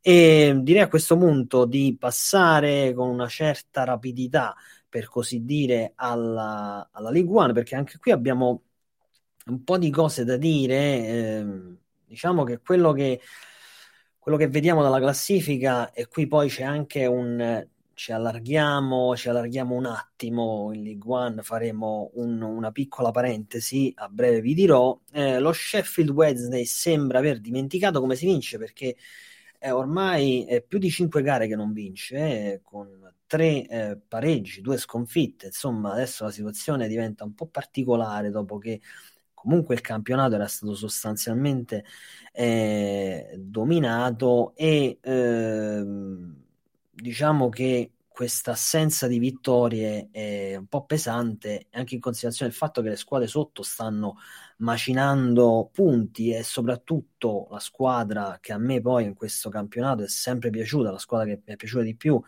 E 0.02 0.56
direi 0.62 0.84
a 0.84 0.88
questo 0.88 1.18
punto 1.18 1.66
di 1.66 1.98
passare 2.00 2.94
con 2.94 3.10
una 3.10 3.28
certa 3.28 3.84
rapidità, 3.86 4.56
per 4.88 5.10
così 5.10 5.44
dire, 5.46 5.94
alla, 5.96 6.90
alla 6.92 7.10
League 7.10 7.54
perché 7.54 7.76
anche 7.76 7.98
qui 7.98 8.12
abbiamo 8.12 8.62
un 9.48 9.64
po' 9.64 9.80
di 9.80 9.90
cose 9.90 10.24
da 10.26 10.38
dire. 10.38 11.08
Eh, 11.08 11.78
diciamo 12.08 12.44
che 12.44 12.60
quello 12.60 12.92
che 12.94 13.20
quello 14.18 14.38
che 14.38 14.48
vediamo 14.48 14.82
dalla 14.82 15.00
classifica 15.00 15.92
e 15.92 16.08
qui 16.08 16.28
poi 16.28 16.50
c'è 16.50 16.64
anche 16.64 17.06
un 17.06 17.66
ci 17.98 18.12
allarghiamo, 18.12 19.16
ci 19.16 19.28
allarghiamo 19.28 19.74
un 19.74 19.88
attimo 19.88 20.72
in 20.72 20.84
League 20.84 21.12
One, 21.12 21.42
faremo 21.42 22.12
un, 22.14 22.40
una 22.44 22.72
piccola 22.72 23.10
parentesi, 23.10 23.92
a 23.96 24.08
breve 24.08 24.40
vi 24.40 24.54
dirò. 24.54 24.98
Eh, 25.12 25.40
lo 25.40 25.52
Sheffield 25.52 26.12
Wednesday 26.12 26.64
sembra 26.66 27.18
aver 27.18 27.40
dimenticato 27.40 28.00
come 28.00 28.16
si 28.16 28.28
vince 28.28 28.60
perché 28.60 28.96
eh, 29.58 29.72
ormai 29.72 30.46
è 30.46 30.62
più 30.62 30.78
di 30.78 30.92
cinque 30.92 31.24
gare 31.24 31.48
che 31.48 31.56
non 31.56 31.74
vince, 31.74 32.18
eh, 32.18 32.62
con 32.62 32.88
tre 33.26 33.68
eh, 33.68 33.98
pareggi, 34.08 34.62
due 34.62 34.78
sconfitte. 34.78 35.48
Insomma, 35.48 35.92
adesso 35.92 36.24
la 36.24 36.32
situazione 36.32 36.88
diventa 36.88 37.24
un 37.24 37.34
po' 37.34 37.48
particolare 37.48 38.30
dopo 38.30 38.60
che 38.60 38.80
comunque 39.48 39.76
il 39.76 39.82
campionato 39.82 40.36
era 40.36 40.48
stato 40.48 40.76
sostanzialmente 40.76 41.86
eh, 42.34 43.34
dominato 43.38 44.54
e 44.56 45.00
ehm, 45.02 46.36
diciamo 46.92 47.48
che 47.48 47.92
questa 48.10 48.52
assenza 48.52 49.08
di 49.08 49.20
vittorie 49.20 50.10
è 50.12 50.56
un 50.58 50.66
po' 50.68 50.86
pesante, 50.86 51.68
anche 51.72 51.96
in 51.96 52.02
considerazione 52.02 52.52
del 52.52 52.60
fatto 52.60 52.82
che 52.82 52.90
le 52.90 52.96
squadre 52.98 53.28
sotto 53.28 53.64
stanno 53.64 54.18
macinando 54.58 55.70
punti 55.72 56.32
e 56.32 56.44
soprattutto 56.44 57.48
la 57.50 57.60
squadra 57.60 58.40
che 58.42 58.52
a 58.52 58.58
me 58.58 58.82
poi 58.82 59.06
in 59.06 59.14
questo 59.14 59.50
campionato 59.50 60.04
è 60.04 60.10
sempre 60.10 60.50
piaciuta, 60.50 60.92
la 60.92 60.98
squadra 60.98 61.28
che 61.28 61.42
mi 61.46 61.54
è 61.54 61.56
piaciuta 61.56 61.84
di 61.84 61.96
più 61.96 62.22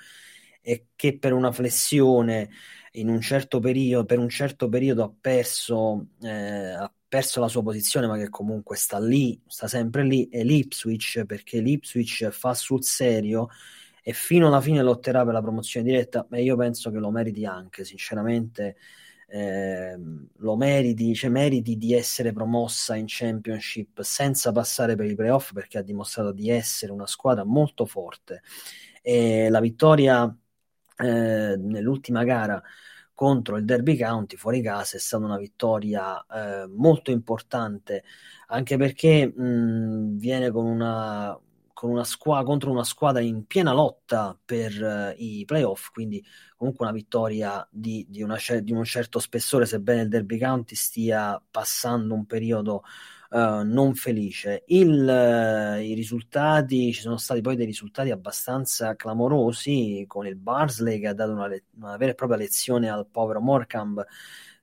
e 0.61 0.87
che 0.95 1.17
per 1.17 1.33
una 1.33 1.51
flessione 1.51 2.49
in 2.93 3.09
un 3.09 3.19
certo 3.21 3.59
periodo, 3.59 4.05
per 4.05 4.19
un 4.19 4.29
certo 4.29 4.69
periodo 4.69 5.03
ha 5.03 5.13
perso, 5.19 6.09
eh, 6.21 6.71
ha 6.71 6.93
perso 7.09 7.39
la 7.41 7.47
sua 7.49 7.63
posizione, 7.63 8.07
ma 8.07 8.17
che 8.17 8.29
comunque 8.29 8.77
sta 8.77 8.99
lì, 8.99 9.41
sta 9.47 9.67
sempre 9.67 10.03
lì, 10.03 10.29
è 10.29 10.43
l'Ipswich, 10.43 11.25
perché 11.25 11.59
l'Ipswich 11.59 12.29
fa 12.29 12.53
sul 12.53 12.83
serio 12.83 13.49
e 14.03 14.13
fino 14.13 14.47
alla 14.47 14.61
fine 14.61 14.81
lotterà 14.81 15.25
per 15.25 15.33
la 15.33 15.41
promozione 15.41 15.85
diretta, 15.85 16.25
ma 16.29 16.37
io 16.39 16.55
penso 16.55 16.91
che 16.91 16.99
lo 16.99 17.11
meriti 17.11 17.45
anche, 17.45 17.83
sinceramente. 17.83 18.77
Eh, 19.31 19.95
lo 20.37 20.55
meriti, 20.55 21.13
cioè 21.13 21.29
meriti 21.29 21.77
di 21.77 21.93
essere 21.93 22.33
promossa 22.33 22.95
in 22.95 23.05
Championship 23.07 24.01
senza 24.01 24.51
passare 24.51 24.95
per 24.95 25.05
i 25.05 25.13
playoff 25.13 25.53
perché 25.53 25.77
ha 25.77 25.83
dimostrato 25.83 26.31
di 26.31 26.49
essere 26.49 26.91
una 26.91 27.05
squadra 27.05 27.43
molto 27.43 27.85
forte. 27.85 28.41
E 29.01 29.49
la 29.49 29.59
vittoria 29.59 30.35
eh, 30.97 31.55
nell'ultima 31.57 32.23
gara 32.23 32.61
contro 33.19 33.57
il 33.57 33.65
Derby 33.65 33.97
County 33.97 34.37
fuori 34.37 34.61
casa 34.61 34.95
è 34.95 34.99
stata 35.01 35.25
una 35.25 35.37
vittoria 35.37 36.25
eh, 36.25 36.67
molto 36.67 37.11
importante 37.11 38.05
anche 38.47 38.77
perché 38.77 39.27
mh, 39.27 40.15
viene 40.17 40.49
con 40.51 40.65
una 40.65 41.37
con 41.73 41.91
una 41.91 42.05
squadra, 42.05 42.45
contro 42.45 42.71
una 42.71 42.83
squadra 42.85 43.21
in 43.21 43.45
piena 43.45 43.71
lotta 43.73 44.37
per 44.43 45.13
uh, 45.15 45.21
i 45.21 45.45
playoff, 45.45 45.91
quindi 45.91 46.21
comunque 46.57 46.85
una 46.85 46.93
vittoria 46.93 47.65
di, 47.71 48.05
di, 48.09 48.21
una, 48.21 48.37
di, 48.61 48.73
un 48.73 48.83
certo 48.83 49.19
spessore, 49.19 49.65
sebbene 49.65 50.01
il 50.01 50.09
Derby 50.09 50.37
County 50.37 50.75
stia 50.75 51.41
passando 51.49 52.15
un 52.15 52.25
periodo 52.25 52.83
uh, 53.29 53.63
non 53.63 53.95
felice. 53.95 54.63
Il, 54.67 54.89
uh, 54.89 55.79
I 55.81 55.93
risultati, 55.93 56.93
ci 56.93 57.01
sono 57.01 57.17
stati 57.17 57.41
poi 57.41 57.55
dei 57.55 57.65
risultati 57.65 58.11
abbastanza 58.11 58.95
clamorosi 58.95 60.05
con 60.07 60.25
il 60.27 60.35
Barsley 60.35 60.99
che 60.99 61.07
ha 61.07 61.13
dato 61.13 61.31
una, 61.31 61.49
una 61.77 61.97
vera 61.97 62.11
e 62.11 62.15
propria 62.15 62.37
lezione 62.37 62.89
al 62.89 63.07
povero 63.07 63.41
Morecambe 63.41 64.05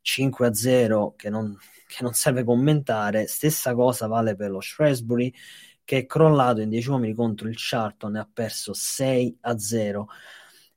5 0.00 0.46
a 0.46 0.54
0 0.54 1.14
che 1.16 1.30
non, 1.30 1.56
che 1.86 2.02
non 2.02 2.12
serve 2.14 2.44
commentare. 2.44 3.26
Stessa 3.26 3.74
cosa 3.74 4.06
vale 4.06 4.36
per 4.36 4.50
lo 4.50 4.60
Shrewsbury 4.60 5.32
che 5.84 5.98
è 5.98 6.06
crollato 6.06 6.60
in 6.60 6.68
10 6.68 6.90
uomini 6.90 7.14
contro 7.14 7.48
il 7.48 7.54
Charlton 7.56 8.16
e 8.16 8.18
ha 8.18 8.28
perso 8.30 8.72
6 8.74 9.38
a 9.42 9.58
0. 9.58 10.08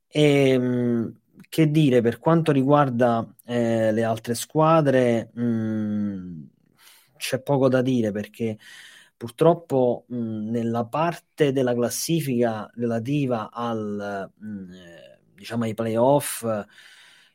E, 0.07 0.57
mh, 0.57 1.19
che 1.49 1.71
dire 1.71 2.01
per 2.01 2.19
quanto 2.19 2.51
riguarda 2.51 3.27
eh, 3.45 3.91
le 3.91 4.03
altre 4.03 4.35
squadre, 4.35 5.31
mh, 5.33 6.49
c'è 7.19 7.41
poco 7.41 7.67
da 7.67 7.81
dire 7.81 8.11
perché 8.11 8.57
purtroppo 9.17 10.05
mh, 10.07 10.49
nella 10.49 10.85
parte 10.85 11.51
della 11.51 11.73
classifica 11.75 12.69
relativa 12.75 13.51
al, 13.51 14.31
eh, 14.73 15.19
diciamo 15.35 15.65
ai 15.65 15.73
playoff 15.73 16.45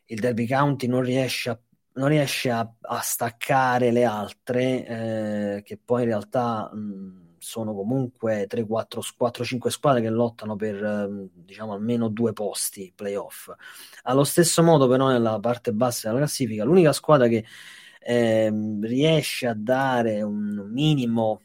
il 0.07 0.21
Derby 0.21 0.47
County 0.47 0.87
non 0.87 1.03
riesce 1.03 1.51
a 1.51 1.59
non 1.97 2.09
riesce 2.09 2.51
a, 2.51 2.69
a 2.81 2.99
staccare 3.01 3.93
le 3.93 4.03
altre, 4.05 4.85
eh, 5.59 5.63
che 5.63 5.79
poi 5.79 6.03
in 6.03 6.09
realtà 6.09 6.69
mh, 6.75 7.37
sono 7.39 7.73
comunque 7.73 8.47
3, 8.49 8.67
4, 8.67 9.01
4, 9.17 9.45
5 9.45 9.71
squadre 9.71 10.01
che 10.03 10.09
lottano 10.09 10.57
per 10.57 10.83
ehm, 10.83 11.29
diciamo 11.33 11.73
almeno 11.73 12.09
due 12.09 12.33
posti 12.33 12.93
playoff. 12.95 13.49
Allo 14.05 14.25
stesso 14.25 14.61
modo, 14.65 14.89
però, 14.89 15.09
nella 15.09 15.39
parte 15.39 15.73
bassa 15.73 16.09
della 16.09 16.21
classifica, 16.21 16.65
l'unica 16.65 16.93
squadra 16.93 17.29
che 17.29 17.45
eh, 18.05 18.53
riesce 18.83 19.47
a 19.47 19.55
dare 19.55 20.21
un 20.23 20.69
minimo 20.71 21.41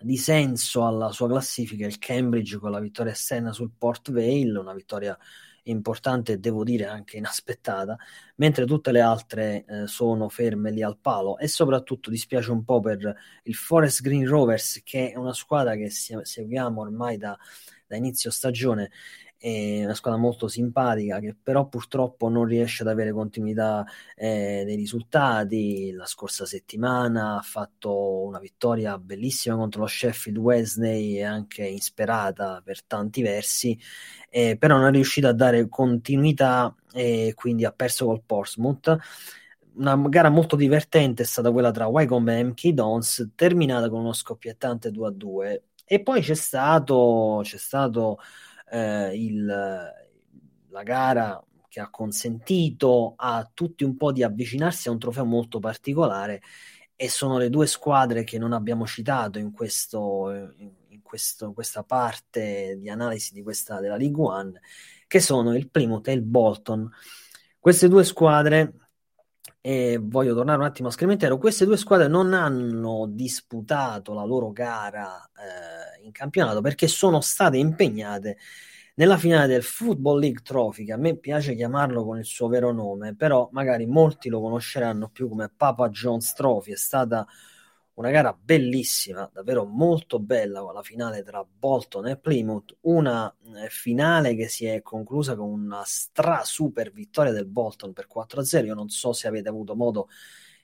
di 0.00 0.16
senso 0.16 0.86
alla 0.86 1.10
sua 1.12 1.28
classifica 1.28 1.86
il 1.86 1.98
Cambridge 1.98 2.58
con 2.58 2.70
la 2.70 2.80
vittoria 2.80 3.12
esterna 3.12 3.52
sul 3.52 3.72
Port 3.76 4.10
Vale, 4.10 4.58
una 4.58 4.74
vittoria 4.74 5.16
importante 5.64 6.32
e 6.32 6.38
devo 6.38 6.62
dire 6.64 6.86
anche 6.86 7.16
inaspettata, 7.16 7.96
mentre 8.36 8.66
tutte 8.66 8.92
le 8.92 9.00
altre 9.00 9.64
eh, 9.66 9.86
sono 9.86 10.28
ferme 10.28 10.70
lì 10.70 10.82
al 10.82 10.98
palo. 10.98 11.38
E 11.38 11.48
soprattutto 11.48 12.10
dispiace 12.10 12.50
un 12.50 12.64
po' 12.64 12.80
per 12.80 13.14
il 13.44 13.54
Forest 13.54 14.02
Green 14.02 14.26
Rovers 14.26 14.80
che 14.84 15.12
è 15.12 15.16
una 15.16 15.32
squadra 15.34 15.74
che 15.74 15.90
seguiamo 15.90 16.80
ormai 16.80 17.16
da, 17.16 17.36
da 17.86 17.96
inizio 17.96 18.30
stagione 18.30 18.90
è 19.44 19.84
una 19.84 19.92
squadra 19.94 20.18
molto 20.18 20.48
simpatica 20.48 21.18
che 21.18 21.36
però 21.40 21.68
purtroppo 21.68 22.30
non 22.30 22.46
riesce 22.46 22.82
ad 22.82 22.88
avere 22.88 23.12
continuità 23.12 23.84
eh, 24.16 24.62
nei 24.64 24.74
risultati. 24.74 25.92
La 25.92 26.06
scorsa 26.06 26.46
settimana 26.46 27.36
ha 27.36 27.42
fatto 27.42 28.22
una 28.22 28.38
vittoria 28.38 28.96
bellissima 28.98 29.56
contro 29.56 29.82
lo 29.82 29.86
Sheffield 29.86 30.38
Wednesday 30.38 31.16
e 31.18 31.24
anche 31.24 31.66
insperata 31.66 32.62
per 32.64 32.84
tanti 32.84 33.20
versi, 33.20 33.78
eh, 34.30 34.56
però 34.56 34.78
non 34.78 34.86
è 34.86 34.90
riuscita 34.92 35.28
a 35.28 35.34
dare 35.34 35.68
continuità 35.68 36.74
e 36.92 37.32
quindi 37.34 37.66
ha 37.66 37.72
perso 37.72 38.06
col 38.06 38.22
Portsmouth 38.24 38.96
una 39.76 39.96
gara 40.08 40.28
molto 40.30 40.56
divertente 40.56 41.24
è 41.24 41.26
stata 41.26 41.50
quella 41.50 41.72
tra 41.72 41.86
Wycombe 41.86 42.38
e 42.38 42.44
MK 42.44 42.68
Dons, 42.68 43.32
terminata 43.34 43.88
con 43.90 44.00
uno 44.00 44.12
scoppiettante 44.12 44.90
2 44.92 45.06
a 45.08 45.10
2. 45.10 45.62
E 45.84 46.02
poi 46.02 46.22
c'è 46.22 46.34
stato, 46.34 47.40
c'è 47.42 47.58
stato 47.58 48.18
eh, 48.74 49.14
il, 49.14 49.44
la 49.44 50.82
gara 50.82 51.42
che 51.68 51.80
ha 51.80 51.90
consentito 51.90 53.14
a 53.16 53.48
tutti 53.52 53.84
un 53.84 53.96
po' 53.96 54.10
di 54.10 54.24
avvicinarsi 54.24 54.88
a 54.88 54.90
un 54.90 54.98
trofeo 54.98 55.24
molto 55.24 55.60
particolare 55.60 56.42
e 56.96 57.08
sono 57.08 57.38
le 57.38 57.50
due 57.50 57.66
squadre 57.66 58.24
che 58.24 58.38
non 58.38 58.52
abbiamo 58.52 58.86
citato 58.86 59.38
in, 59.38 59.52
questo, 59.52 60.52
in 60.88 61.02
questo, 61.02 61.52
questa 61.52 61.82
parte 61.84 62.76
di 62.78 62.88
analisi 62.88 63.32
di 63.32 63.42
questa, 63.42 63.80
della 63.80 63.96
League 63.96 64.22
One, 64.22 64.60
che 65.06 65.20
sono 65.20 65.54
il 65.56 65.70
Plymouth 65.70 66.08
e 66.08 66.12
il 66.12 66.22
Bolton. 66.22 66.88
Queste 67.58 67.88
due 67.88 68.04
squadre, 68.04 68.83
e 69.66 69.98
voglio 69.98 70.34
tornare 70.34 70.58
un 70.58 70.66
attimo 70.66 70.88
a 70.88 70.90
Scrimentero, 70.90 71.38
queste 71.38 71.64
due 71.64 71.78
squadre 71.78 72.06
non 72.06 72.34
hanno 72.34 73.06
disputato 73.08 74.12
la 74.12 74.22
loro 74.22 74.52
gara 74.52 75.26
eh, 75.32 76.04
in 76.04 76.12
campionato 76.12 76.60
perché 76.60 76.86
sono 76.86 77.22
state 77.22 77.56
impegnate 77.56 78.36
nella 78.96 79.16
finale 79.16 79.46
del 79.46 79.62
Football 79.62 80.20
League 80.20 80.42
Trophy, 80.42 80.84
che 80.84 80.92
a 80.92 80.98
me 80.98 81.16
piace 81.16 81.54
chiamarlo 81.54 82.04
con 82.04 82.18
il 82.18 82.26
suo 82.26 82.46
vero 82.48 82.72
nome, 82.72 83.16
però 83.16 83.48
magari 83.52 83.86
molti 83.86 84.28
lo 84.28 84.42
conosceranno 84.42 85.08
più 85.08 85.30
come 85.30 85.48
Papa 85.48 85.88
John's 85.88 86.34
Trophy, 86.34 86.72
è 86.72 86.76
stata 86.76 87.26
una 87.94 88.10
gara 88.10 88.32
bellissima, 88.32 89.28
davvero 89.32 89.64
molto 89.64 90.18
bella 90.18 90.60
con 90.60 90.74
la 90.74 90.82
finale 90.82 91.22
tra 91.22 91.44
Bolton 91.44 92.08
e 92.08 92.16
Plymouth, 92.16 92.76
una 92.82 93.32
eh, 93.56 93.68
finale 93.68 94.34
che 94.34 94.48
si 94.48 94.66
è 94.66 94.82
conclusa 94.82 95.36
con 95.36 95.48
una 95.48 95.82
stra 95.84 96.42
super 96.44 96.90
vittoria 96.90 97.32
del 97.32 97.46
Bolton 97.46 97.92
per 97.92 98.08
4-0. 98.12 98.64
Io 98.66 98.74
non 98.74 98.88
so 98.88 99.12
se 99.12 99.28
avete 99.28 99.48
avuto 99.48 99.76
modo 99.76 100.08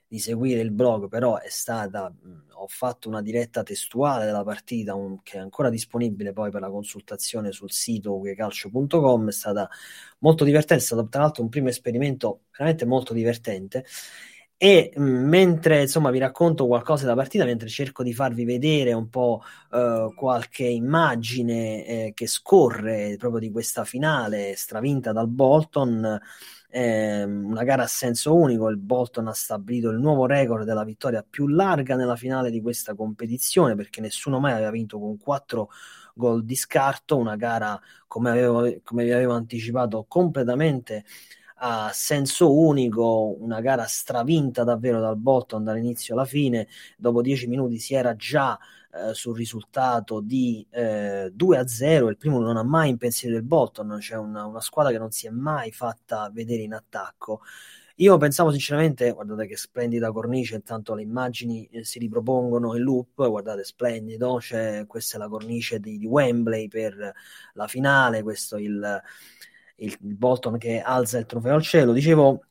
di 0.08 0.18
seguire 0.18 0.60
il 0.60 0.72
blog, 0.72 1.08
però 1.08 1.38
è 1.38 1.48
stata, 1.50 2.12
ho 2.54 2.66
fatto 2.66 3.08
una 3.08 3.22
diretta 3.22 3.62
testuale 3.62 4.24
della 4.24 4.42
partita 4.42 4.96
un, 4.96 5.22
che 5.22 5.36
è 5.36 5.40
ancora 5.40 5.70
disponibile 5.70 6.32
poi 6.32 6.50
per 6.50 6.60
la 6.60 6.68
consultazione 6.68 7.52
sul 7.52 7.70
sito 7.70 8.18
uecalcio.com, 8.18 9.28
è 9.28 9.32
stata 9.32 9.70
molto 10.18 10.42
divertente, 10.42 10.82
è 10.82 10.86
stato 10.86 11.06
tra 11.08 11.20
l'altro 11.22 11.44
un 11.44 11.48
primo 11.48 11.68
esperimento 11.68 12.46
veramente 12.50 12.86
molto 12.86 13.14
divertente 13.14 13.84
e 14.62 14.92
mh, 14.94 15.02
mentre 15.02 15.80
insomma 15.80 16.10
vi 16.10 16.18
racconto 16.18 16.66
qualcosa 16.66 17.04
della 17.04 17.16
partita, 17.16 17.46
mentre 17.46 17.66
cerco 17.70 18.02
di 18.02 18.12
farvi 18.12 18.44
vedere 18.44 18.92
un 18.92 19.08
po' 19.08 19.42
uh, 19.70 20.12
qualche 20.14 20.64
immagine 20.64 21.86
eh, 21.86 22.12
che 22.14 22.26
scorre 22.26 23.16
proprio 23.16 23.40
di 23.40 23.50
questa 23.50 23.86
finale 23.86 24.54
stravinta 24.56 25.12
dal 25.12 25.28
Bolton, 25.28 26.20
eh, 26.68 27.22
una 27.22 27.64
gara 27.64 27.84
a 27.84 27.86
senso 27.86 28.36
unico, 28.36 28.68
il 28.68 28.76
Bolton 28.76 29.28
ha 29.28 29.32
stabilito 29.32 29.88
il 29.88 29.98
nuovo 29.98 30.26
record 30.26 30.66
della 30.66 30.84
vittoria 30.84 31.24
più 31.28 31.46
larga 31.46 31.96
nella 31.96 32.16
finale 32.16 32.50
di 32.50 32.60
questa 32.60 32.94
competizione 32.94 33.74
perché 33.74 34.02
nessuno 34.02 34.40
mai 34.40 34.52
aveva 34.52 34.70
vinto 34.70 34.98
con 34.98 35.16
4 35.16 35.70
gol 36.12 36.44
di 36.44 36.54
scarto, 36.54 37.16
una 37.16 37.36
gara 37.36 37.80
come, 38.06 38.28
avevo, 38.28 38.70
come 38.84 39.04
vi 39.04 39.12
avevo 39.12 39.32
anticipato 39.32 40.04
completamente 40.06 41.06
a 41.62 41.90
senso 41.92 42.56
unico, 42.58 43.36
una 43.38 43.60
gara 43.60 43.84
stravinta 43.84 44.64
davvero 44.64 45.00
dal 45.00 45.16
Bolton 45.16 45.62
dall'inizio 45.62 46.14
alla 46.14 46.24
fine, 46.24 46.68
dopo 46.96 47.20
10 47.20 47.48
minuti 47.48 47.78
si 47.78 47.94
era 47.94 48.16
già 48.16 48.58
eh, 48.92 49.12
sul 49.14 49.36
risultato 49.36 50.20
di 50.20 50.66
eh, 50.70 51.30
2 51.32 51.58
a 51.58 51.66
0. 51.66 52.08
Il 52.08 52.16
primo 52.16 52.40
non 52.40 52.56
ha 52.56 52.62
mai 52.62 52.88
impensierito 52.88 53.38
del 53.38 53.46
Bolton, 53.46 53.96
c'è 54.00 54.16
una, 54.16 54.46
una, 54.46 54.60
squadra 54.60 54.90
che 54.92 54.98
non 54.98 55.10
si 55.10 55.26
è 55.26 55.30
mai 55.30 55.70
fatta 55.70 56.30
vedere 56.32 56.62
in 56.62 56.72
attacco. 56.72 57.42
Io 57.96 58.16
pensavo 58.16 58.50
sinceramente, 58.50 59.10
guardate 59.12 59.46
che 59.46 59.58
splendida 59.58 60.10
cornice, 60.10 60.54
intanto 60.54 60.94
le 60.94 61.02
immagini 61.02 61.66
eh, 61.66 61.84
si 61.84 61.98
ripropongono 61.98 62.74
in 62.74 62.82
loop, 62.82 63.28
guardate 63.28 63.64
splendido, 63.64 64.40
cioè, 64.40 64.84
questa 64.86 65.16
è 65.16 65.20
la 65.20 65.28
cornice 65.28 65.78
di, 65.78 65.98
di 65.98 66.06
Wembley 66.06 66.68
per 66.68 67.12
la 67.52 67.66
finale, 67.66 68.22
questo 68.22 68.56
il, 68.56 69.02
il, 69.80 69.96
Bolton 70.00 70.58
che 70.58 70.80
alza 70.80 71.18
il 71.18 71.26
trofeo 71.26 71.54
al 71.54 71.62
cielo. 71.62 71.92
Dicevo, 71.92 72.44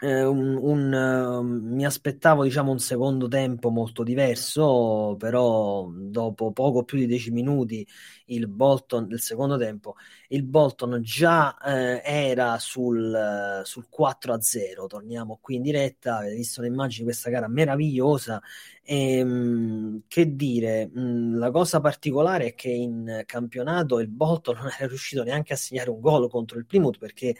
eh, 0.00 0.24
un, 0.24 0.56
un, 0.56 0.92
uh, 0.92 1.42
mi 1.42 1.84
aspettavo 1.86 2.42
diciamo 2.42 2.72
un 2.72 2.80
secondo 2.80 3.28
tempo 3.28 3.70
molto 3.70 4.02
diverso, 4.02 5.14
però 5.18 5.88
dopo 5.92 6.52
poco 6.52 6.82
più 6.84 6.98
di 6.98 7.06
10 7.06 7.30
minuti 7.30 7.86
il 8.26 8.48
Bolton 8.48 9.06
del 9.06 9.20
secondo 9.20 9.56
tempo, 9.56 9.94
il 10.28 10.42
Bolton 10.42 11.00
già 11.02 11.56
eh, 11.58 12.02
era 12.04 12.58
sul, 12.58 13.62
sul 13.64 13.86
4 13.88 14.32
a 14.32 14.40
0. 14.40 14.86
Torniamo 14.86 15.38
qui 15.40 15.56
in 15.56 15.62
diretta, 15.62 16.18
avete 16.18 16.34
visto 16.34 16.60
le 16.62 16.66
immagini 16.68 17.00
di 17.00 17.04
questa 17.04 17.30
gara 17.30 17.48
meravigliosa. 17.48 18.42
E, 18.84 19.18
ehm, 19.18 20.02
che 20.08 20.34
dire, 20.34 20.86
mh, 20.88 21.38
la 21.38 21.50
cosa 21.50 21.80
particolare 21.80 22.46
è 22.48 22.54
che 22.54 22.68
in 22.70 23.22
campionato 23.26 24.00
il 24.00 24.08
Bolton 24.08 24.56
non 24.56 24.66
era 24.76 24.86
riuscito 24.88 25.22
neanche 25.22 25.52
a 25.52 25.56
segnare 25.56 25.90
un 25.90 26.00
gol 26.00 26.28
contro 26.28 26.58
il 26.58 26.66
Plymouth 26.66 26.98
perché 26.98 27.36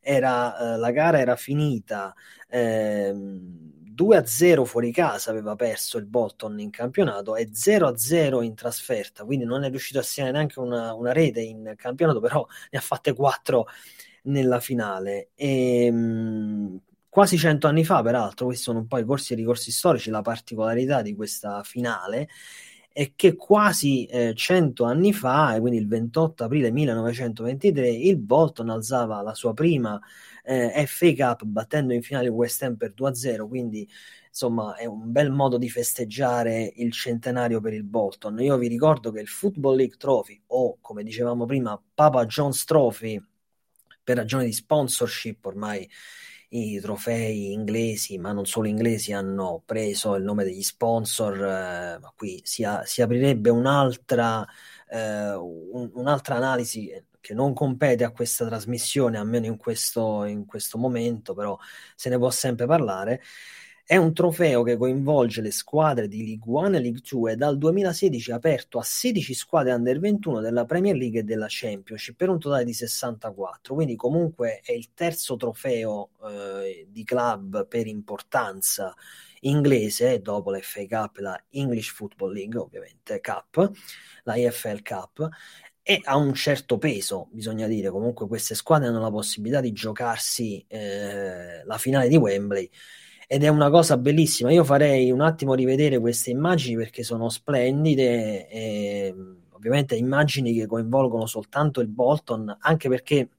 era, 0.00 0.74
eh, 0.74 0.78
la 0.78 0.90
gara 0.90 1.18
era 1.20 1.36
finita 1.36 2.14
eh, 2.48 3.12
2-0 3.94 4.64
fuori 4.64 4.90
casa 4.92 5.30
aveva 5.30 5.54
perso 5.54 5.98
il 5.98 6.06
Bolton 6.06 6.58
in 6.60 6.70
campionato 6.70 7.36
e 7.36 7.50
0-0 7.52 8.42
in 8.42 8.54
trasferta, 8.54 9.24
quindi 9.24 9.44
non 9.44 9.64
è 9.64 9.68
riuscito 9.70 9.98
a 9.98 10.02
segnare 10.02 10.32
neanche 10.32 10.58
una, 10.60 10.94
una 10.94 11.12
rete 11.12 11.40
in 11.40 11.74
campionato, 11.76 12.20
però 12.20 12.46
ne 12.70 12.78
ha 12.78 12.80
fatte 12.82 13.12
4 13.14 13.66
nella 14.24 14.60
finale. 14.60 15.30
E, 15.34 15.90
mh, 15.90 16.80
quasi 17.12 17.36
100 17.36 17.66
anni 17.66 17.84
fa, 17.84 18.00
peraltro, 18.00 18.46
questi 18.46 18.62
sono 18.62 18.78
un 18.78 18.86
po' 18.86 18.96
i 18.96 19.04
corsi 19.04 19.34
e 19.34 19.36
ricorsi 19.36 19.70
storici, 19.70 20.08
la 20.08 20.22
particolarità 20.22 21.02
di 21.02 21.14
questa 21.14 21.62
finale 21.62 22.26
è 22.90 23.12
che 23.14 23.36
quasi 23.36 24.06
eh, 24.06 24.32
100 24.34 24.84
anni 24.84 25.12
fa, 25.12 25.54
quindi 25.60 25.78
il 25.78 25.88
28 25.88 26.44
aprile 26.44 26.70
1923, 26.70 27.90
il 27.90 28.16
Bolton 28.16 28.70
alzava 28.70 29.20
la 29.20 29.34
sua 29.34 29.52
prima 29.52 30.00
eh, 30.42 30.86
FA 30.86 31.12
Cup 31.14 31.44
battendo 31.44 31.92
in 31.92 32.00
finale 32.00 32.28
West 32.28 32.62
Ham 32.62 32.76
per 32.76 32.94
2-0, 32.96 33.46
quindi 33.46 33.86
insomma 34.26 34.74
è 34.76 34.86
un 34.86 35.12
bel 35.12 35.30
modo 35.30 35.58
di 35.58 35.68
festeggiare 35.68 36.72
il 36.76 36.92
centenario 36.92 37.60
per 37.60 37.74
il 37.74 37.84
Bolton. 37.84 38.40
Io 38.40 38.56
vi 38.56 38.68
ricordo 38.68 39.10
che 39.12 39.20
il 39.20 39.28
Football 39.28 39.76
League 39.76 39.96
Trophy 39.98 40.42
o 40.46 40.78
come 40.80 41.02
dicevamo 41.02 41.44
prima 41.44 41.78
Papa 41.92 42.24
John's 42.24 42.64
Trophy 42.64 43.22
per 44.02 44.16
ragioni 44.16 44.46
di 44.46 44.52
sponsorship 44.52 45.44
ormai 45.44 45.86
i 46.54 46.80
trofei 46.80 47.52
inglesi, 47.52 48.18
ma 48.18 48.32
non 48.32 48.44
solo 48.46 48.66
inglesi, 48.68 49.12
hanno 49.12 49.62
preso 49.64 50.16
il 50.16 50.22
nome 50.22 50.44
degli 50.44 50.62
sponsor, 50.62 51.42
eh, 51.42 52.00
qui 52.16 52.40
si, 52.44 52.64
a, 52.64 52.84
si 52.84 53.00
aprirebbe 53.02 53.50
un'altra, 53.50 54.46
eh, 54.88 55.32
un, 55.34 55.90
un'altra 55.94 56.36
analisi 56.36 56.90
che 57.20 57.34
non 57.34 57.54
compete 57.54 58.04
a 58.04 58.10
questa 58.10 58.46
trasmissione, 58.46 59.16
almeno 59.16 59.46
in 59.46 59.56
questo, 59.56 60.24
in 60.24 60.44
questo 60.44 60.76
momento, 60.76 61.34
però 61.34 61.56
se 61.94 62.10
ne 62.10 62.18
può 62.18 62.30
sempre 62.30 62.66
parlare. 62.66 63.22
È 63.92 63.98
un 63.98 64.14
trofeo 64.14 64.62
che 64.62 64.78
coinvolge 64.78 65.42
le 65.42 65.50
squadre 65.50 66.08
di 66.08 66.24
League 66.24 66.50
One 66.50 66.78
e 66.78 66.80
League 66.80 67.02
Two 67.02 67.28
e 67.28 67.36
dal 67.36 67.58
2016 67.58 68.30
è 68.30 68.32
aperto 68.32 68.78
a 68.78 68.82
16 68.82 69.34
squadre 69.34 69.74
under 69.74 70.00
21 70.00 70.40
della 70.40 70.64
Premier 70.64 70.96
League 70.96 71.20
e 71.20 71.22
della 71.24 71.44
Championship 71.46 72.16
per 72.16 72.30
un 72.30 72.38
totale 72.38 72.64
di 72.64 72.72
64. 72.72 73.74
Quindi 73.74 73.94
comunque 73.94 74.60
è 74.64 74.72
il 74.72 74.94
terzo 74.94 75.36
trofeo 75.36 76.08
eh, 76.26 76.86
di 76.88 77.04
club 77.04 77.66
per 77.68 77.86
importanza 77.86 78.94
inglese 79.40 80.22
dopo 80.22 80.50
la 80.50 80.60
FA 80.62 80.86
Cup 80.88 81.18
la 81.18 81.38
English 81.50 81.92
Football 81.92 82.32
League, 82.32 82.58
ovviamente 82.58 83.20
Cup, 83.20 83.72
la 84.22 84.36
EFL 84.36 84.80
Cup 84.80 85.28
e 85.82 86.00
ha 86.02 86.16
un 86.16 86.32
certo 86.32 86.78
peso, 86.78 87.28
bisogna 87.30 87.66
dire. 87.66 87.90
Comunque 87.90 88.26
queste 88.26 88.54
squadre 88.54 88.88
hanno 88.88 89.00
la 89.00 89.10
possibilità 89.10 89.60
di 89.60 89.72
giocarsi 89.72 90.64
eh, 90.66 91.62
la 91.62 91.76
finale 91.76 92.08
di 92.08 92.16
Wembley 92.16 92.70
ed 93.32 93.44
è 93.44 93.48
una 93.48 93.70
cosa 93.70 93.96
bellissima. 93.96 94.52
Io 94.52 94.62
farei 94.62 95.10
un 95.10 95.22
attimo 95.22 95.54
rivedere 95.54 95.98
queste 95.98 96.28
immagini 96.28 96.76
perché 96.76 97.02
sono 97.02 97.30
splendide, 97.30 98.46
e, 98.46 99.14
ovviamente 99.52 99.96
immagini 99.96 100.52
che 100.52 100.66
coinvolgono 100.66 101.24
soltanto 101.24 101.80
il 101.80 101.88
Bolton, 101.88 102.54
anche 102.60 102.90
perché 102.90 103.30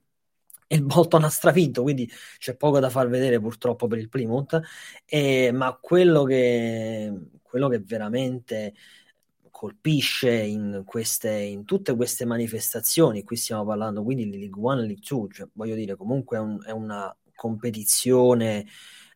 il 0.66 0.82
Bolton 0.84 1.26
ha 1.26 1.30
stravinto, 1.30 1.84
quindi 1.84 2.10
c'è 2.40 2.56
poco 2.56 2.80
da 2.80 2.90
far 2.90 3.08
vedere 3.08 3.40
purtroppo 3.40 3.86
per 3.86 4.00
il 4.00 4.10
Plymouth, 4.10 4.60
e, 5.06 5.52
ma 5.52 5.78
quello 5.80 6.24
che, 6.24 7.14
quello 7.44 7.68
che 7.68 7.78
veramente 7.78 8.74
colpisce 9.52 10.32
in, 10.32 10.82
queste, 10.88 11.34
in 11.34 11.66
tutte 11.66 11.96
queste 11.96 12.26
manifestazioni, 12.26 13.22
qui 13.22 13.36
stiamo 13.36 13.64
parlando 13.64 14.02
quindi 14.02 14.28
di 14.28 14.40
League 14.40 14.60
One 14.60 14.82
e 14.82 14.86
League 14.88 15.04
Two, 15.06 15.28
cioè, 15.28 15.48
voglio 15.54 15.76
dire 15.76 15.96
comunque 15.96 16.38
è, 16.38 16.40
un, 16.40 16.64
è 16.66 16.72
una 16.72 17.16
competizione 17.36 18.66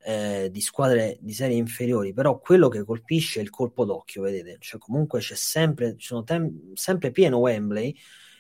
eh, 0.04 0.50
di 0.52 0.62
squadre 0.62 1.18
di 1.22 1.34
serie 1.34 1.58
inferiori, 1.58 2.14
però 2.14 2.40
quello 2.40 2.70
che 2.70 2.84
colpisce 2.84 3.40
è 3.40 3.44
il 3.44 3.50
colpo 3.50 3.86
d'occhio, 3.86 4.22
vedete, 4.22 4.58
cioè 4.60 4.80
comunque 4.80 5.20
c'è 5.20 5.36
sempre, 5.36 5.96
sono 5.98 6.24
tem- 6.24 6.74
sempre 6.74 7.12
pieno 7.12 7.38
Wembley 7.38 7.96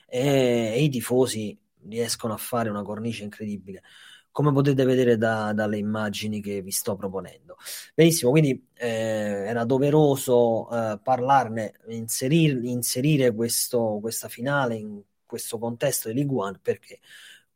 e, 0.07 0.73
e 0.75 0.83
i 0.83 0.89
tifosi 0.89 1.57
riescono 1.87 2.33
a 2.33 2.37
fare 2.37 2.69
una 2.69 2.83
cornice 2.83 3.23
incredibile 3.23 3.81
come 4.37 4.53
potete 4.53 4.85
vedere 4.85 5.17
da, 5.17 5.51
dalle 5.51 5.79
immagini 5.79 6.41
che 6.41 6.61
vi 6.61 6.69
sto 6.69 6.95
proponendo. 6.95 7.57
Benissimo, 7.95 8.29
quindi 8.29 8.67
eh, 8.75 8.87
era 8.87 9.65
doveroso 9.65 10.69
eh, 10.69 10.99
parlarne, 11.01 11.79
inserir, 11.87 12.63
inserire 12.65 13.33
questo, 13.33 13.97
questa 13.99 14.27
finale 14.27 14.75
in 14.75 15.01
questo 15.25 15.57
contesto 15.57 16.09
di 16.09 16.13
League 16.13 16.35
One 16.37 16.59
perché 16.61 16.99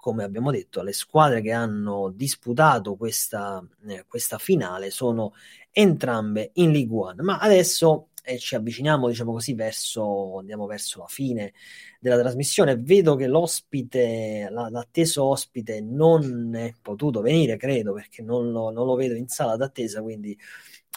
come 0.02 0.24
abbiamo 0.24 0.50
detto, 0.50 0.82
le 0.82 0.94
squadre 0.94 1.42
che 1.42 1.52
hanno 1.52 2.10
disputato 2.10 2.96
questa, 2.96 3.64
eh, 3.88 4.04
questa 4.08 4.40
finale 4.40 4.90
sono 4.90 5.34
entrambe 5.72 6.50
in 6.56 6.72
League 6.72 6.98
One. 6.98 7.22
Ma 7.22 7.38
adesso 7.38 8.10
eh, 8.24 8.40
ci 8.40 8.56
avviciniamo, 8.56 9.08
diciamo 9.08 9.32
così, 9.32 9.54
verso, 9.54 10.40
andiamo 10.40 10.66
verso 10.66 11.02
la 11.02 11.08
fine 11.08 11.54
della 12.00 12.18
trasmissione. 12.18 12.78
Vedo 12.78 13.16
che 13.16 13.28
l'ospite, 13.28 14.48
la, 14.50 14.70
l'atteso 14.70 15.24
ospite 15.26 15.82
non 15.82 16.56
è 16.56 16.74
potuto 16.82 17.22
venire, 17.22 17.56
credo, 17.58 17.94
perché 17.94 18.24
non 18.24 18.52
lo, 18.52 18.72
non 18.72 18.88
lo 18.88 18.96
vedo 18.96 19.14
in 19.14 19.28
sala 19.28 19.56
d'attesa, 19.56 20.02
quindi 20.02 20.36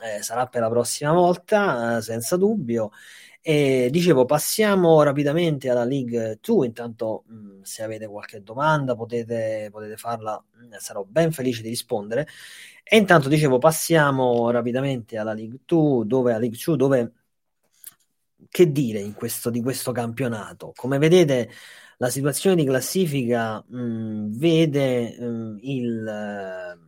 eh, 0.02 0.22
sarà 0.22 0.46
per 0.46 0.62
la 0.62 0.70
prossima 0.70 1.12
volta, 1.12 1.98
eh, 1.98 2.00
senza 2.00 2.38
dubbio. 2.38 2.90
E 3.46 3.88
dicevo, 3.90 4.24
passiamo 4.24 5.02
rapidamente 5.02 5.68
alla 5.68 5.84
League 5.84 6.38
2. 6.40 6.66
Intanto, 6.66 7.24
mm, 7.30 7.60
se 7.60 7.82
avete 7.82 8.06
qualche 8.06 8.42
domanda, 8.42 8.94
potete, 8.96 9.68
potete 9.70 9.96
farla, 9.98 10.42
mm, 10.64 10.72
sarò 10.78 11.04
ben 11.04 11.30
felice 11.30 11.60
di 11.60 11.68
rispondere. 11.68 12.26
E 12.82 12.96
intanto, 12.96 13.28
dicevo, 13.28 13.58
passiamo 13.58 14.50
rapidamente 14.50 15.18
alla 15.18 15.34
League 15.34 15.58
2, 15.66 16.06
dove 16.06 16.32
la 16.32 16.38
League 16.38 16.58
2, 16.58 16.76
dove 16.78 17.12
che 18.48 18.72
dire 18.72 19.12
questo, 19.12 19.50
di 19.50 19.60
questo 19.60 19.92
campionato? 19.92 20.72
Come 20.74 20.96
vedete, 20.96 21.50
la 21.98 22.08
situazione 22.08 22.56
di 22.56 22.64
classifica 22.64 23.62
mh, 23.68 23.76
mm, 23.76 24.38
vede 24.38 25.16
il 25.60 26.78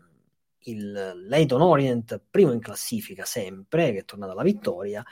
il 0.68 1.22
Leighton 1.28 1.60
Orient 1.60 2.20
primo 2.28 2.52
in 2.52 2.60
classifica 2.60 3.24
sempre, 3.24 3.92
che 3.92 3.98
è 3.98 4.04
tornato 4.04 4.32
alla 4.32 4.42
vittoria, 4.42 5.04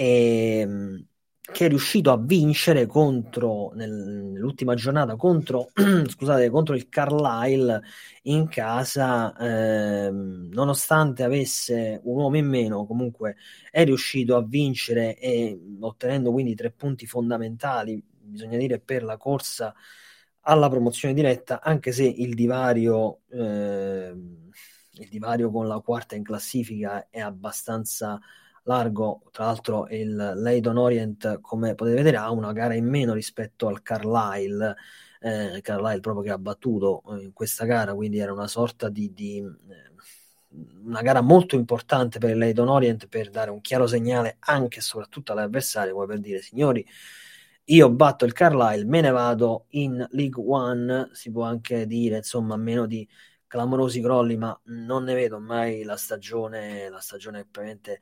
ehm, 0.00 1.04
che 1.50 1.64
è 1.64 1.68
riuscito 1.68 2.12
a 2.12 2.18
vincere 2.18 2.86
contro, 2.86 3.72
nell'ultima 3.74 4.74
giornata 4.74 5.16
contro, 5.16 5.70
scusate, 6.06 6.50
contro 6.50 6.74
il 6.76 6.88
Carlisle 6.88 7.80
in 8.24 8.48
casa, 8.48 9.34
ehm, 9.36 10.50
nonostante 10.52 11.24
avesse 11.24 12.00
un 12.04 12.16
uomo 12.20 12.36
in 12.36 12.46
meno, 12.46 12.86
comunque 12.86 13.36
è 13.70 13.82
riuscito 13.84 14.36
a 14.36 14.44
vincere 14.46 15.18
e 15.18 15.58
ottenendo 15.80 16.30
quindi 16.32 16.54
tre 16.54 16.70
punti 16.70 17.06
fondamentali, 17.06 18.00
bisogna 18.20 18.58
dire, 18.58 18.78
per 18.78 19.02
la 19.02 19.16
corsa 19.16 19.74
alla 20.42 20.68
promozione 20.68 21.14
diretta, 21.14 21.60
anche 21.60 21.92
se 21.92 22.04
il 22.04 22.34
divario, 22.34 23.20
eh, 23.30 24.14
il 24.92 25.08
divario 25.08 25.50
con 25.50 25.66
la 25.66 25.80
quarta 25.80 26.14
in 26.14 26.22
classifica 26.22 27.08
è 27.10 27.20
abbastanza 27.20 28.18
largo, 28.68 29.22
tra 29.30 29.46
l'altro 29.46 29.88
il 29.88 30.14
Leydon 30.14 30.76
Orient, 30.76 31.40
come 31.40 31.74
potete 31.74 31.96
vedere, 31.96 32.18
ha 32.18 32.30
una 32.30 32.52
gara 32.52 32.74
in 32.74 32.86
meno 32.86 33.14
rispetto 33.14 33.66
al 33.66 33.82
Carlisle, 33.82 34.76
eh, 35.20 35.60
Carlisle 35.62 36.00
proprio 36.00 36.22
che 36.22 36.30
ha 36.30 36.38
battuto 36.38 37.02
eh, 37.10 37.22
in 37.22 37.32
questa 37.32 37.64
gara, 37.64 37.94
quindi 37.94 38.18
era 38.18 38.32
una 38.32 38.46
sorta 38.46 38.88
di, 38.90 39.12
di 39.14 39.38
eh, 39.38 40.56
una 40.84 41.00
gara 41.02 41.20
molto 41.22 41.56
importante 41.56 42.18
per 42.18 42.30
il 42.30 42.38
Leydon 42.38 42.68
Orient 42.68 43.08
per 43.08 43.30
dare 43.30 43.50
un 43.50 43.60
chiaro 43.60 43.86
segnale 43.86 44.36
anche 44.40 44.78
e 44.78 44.82
soprattutto 44.82 45.32
all'avversario, 45.32 45.94
come 45.94 46.06
per 46.06 46.20
dire 46.20 46.42
signori, 46.42 46.86
io 47.70 47.90
batto 47.90 48.24
il 48.24 48.32
Carlisle, 48.32 48.84
me 48.84 49.00
ne 49.00 49.10
vado 49.10 49.66
in 49.70 50.06
League 50.10 50.42
One, 50.46 51.10
si 51.12 51.30
può 51.30 51.44
anche 51.44 51.86
dire 51.86 52.18
insomma 52.18 52.54
a 52.54 52.58
meno 52.58 52.86
di 52.86 53.06
clamorosi 53.46 54.00
crolli, 54.00 54.36
ma 54.36 54.58
non 54.64 55.04
ne 55.04 55.14
vedo 55.14 55.38
mai 55.40 55.82
la 55.82 55.96
stagione, 55.96 56.88
la 56.90 57.00
stagione 57.00 57.46
praticamente 57.50 58.00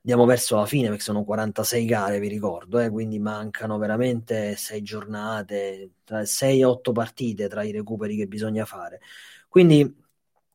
andiamo 0.00 0.24
verso 0.24 0.56
la 0.56 0.66
fine 0.66 0.88
perché 0.88 1.02
sono 1.02 1.24
46 1.24 1.84
gare, 1.84 2.20
vi 2.20 2.28
ricordo, 2.28 2.78
eh, 2.80 2.90
quindi 2.90 3.18
mancano 3.18 3.78
veramente 3.78 4.56
6 4.56 4.82
giornate, 4.82 5.90
6-8 6.06 6.92
partite 6.92 7.48
tra 7.48 7.62
i 7.62 7.72
recuperi 7.72 8.16
che 8.16 8.26
bisogna 8.26 8.64
fare. 8.64 9.00
Quindi 9.48 9.94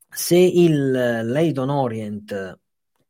se 0.10 0.38
il 0.38 0.92
Leighton 0.92 1.70
Orient 1.70 2.60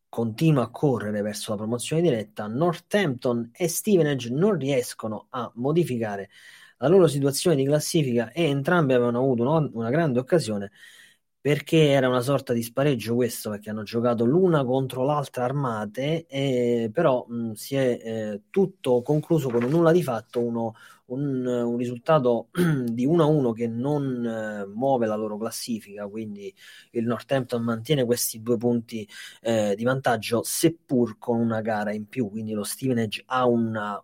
continua 0.09 0.63
a 0.63 0.69
correre 0.69 1.21
verso 1.21 1.51
la 1.51 1.57
promozione 1.57 2.01
diretta, 2.01 2.47
Northampton 2.47 3.49
e 3.51 3.67
Stevenage 3.67 4.29
non 4.29 4.57
riescono 4.57 5.27
a 5.29 5.51
modificare 5.55 6.29
la 6.77 6.87
loro 6.87 7.07
situazione 7.07 7.55
di 7.55 7.65
classifica 7.65 8.31
e 8.31 8.43
entrambi 8.43 8.93
avevano 8.93 9.19
avuto 9.19 9.41
una, 9.43 9.69
una 9.73 9.89
grande 9.89 10.19
occasione 10.19 10.71
perché 11.43 11.89
era 11.89 12.07
una 12.07 12.21
sorta 12.21 12.53
di 12.53 12.63
spareggio 12.63 13.15
questo, 13.15 13.49
perché 13.49 13.69
hanno 13.69 13.83
giocato 13.83 14.23
l'una 14.23 14.63
contro 14.63 15.03
l'altra 15.03 15.43
armate, 15.43 16.25
e, 16.25 16.89
però 16.93 17.25
mh, 17.27 17.51
si 17.51 17.75
è 17.75 17.99
eh, 18.01 18.41
tutto 18.49 19.01
concluso 19.01 19.49
con 19.49 19.61
un 19.63 19.69
nulla 19.69 19.91
di 19.91 20.01
fatto, 20.01 20.39
uno, 20.39 20.73
un, 21.07 21.45
un, 21.45 21.75
risultato 21.75 22.47
di 22.87 23.05
1-1 23.05 23.51
che 23.51 23.67
non 23.67 24.25
eh, 24.25 24.65
muove 24.73 25.05
la 25.05 25.15
loro 25.15 25.37
classifica, 25.37 26.07
quindi 26.07 26.53
il 26.91 27.03
Northampton 27.03 27.61
mantiene 27.61 28.05
questi 28.05 28.41
due 28.41 28.55
punti 28.55 29.05
eh, 29.41 29.73
di 29.75 29.83
vantaggio, 29.83 30.43
seppur 30.45 31.17
con 31.17 31.41
una 31.41 31.59
gara 31.59 31.91
in 31.91 32.07
più, 32.07 32.29
quindi 32.29 32.53
lo 32.53 32.63
Stevenage 32.63 33.21
ha 33.25 33.45
una, 33.47 34.01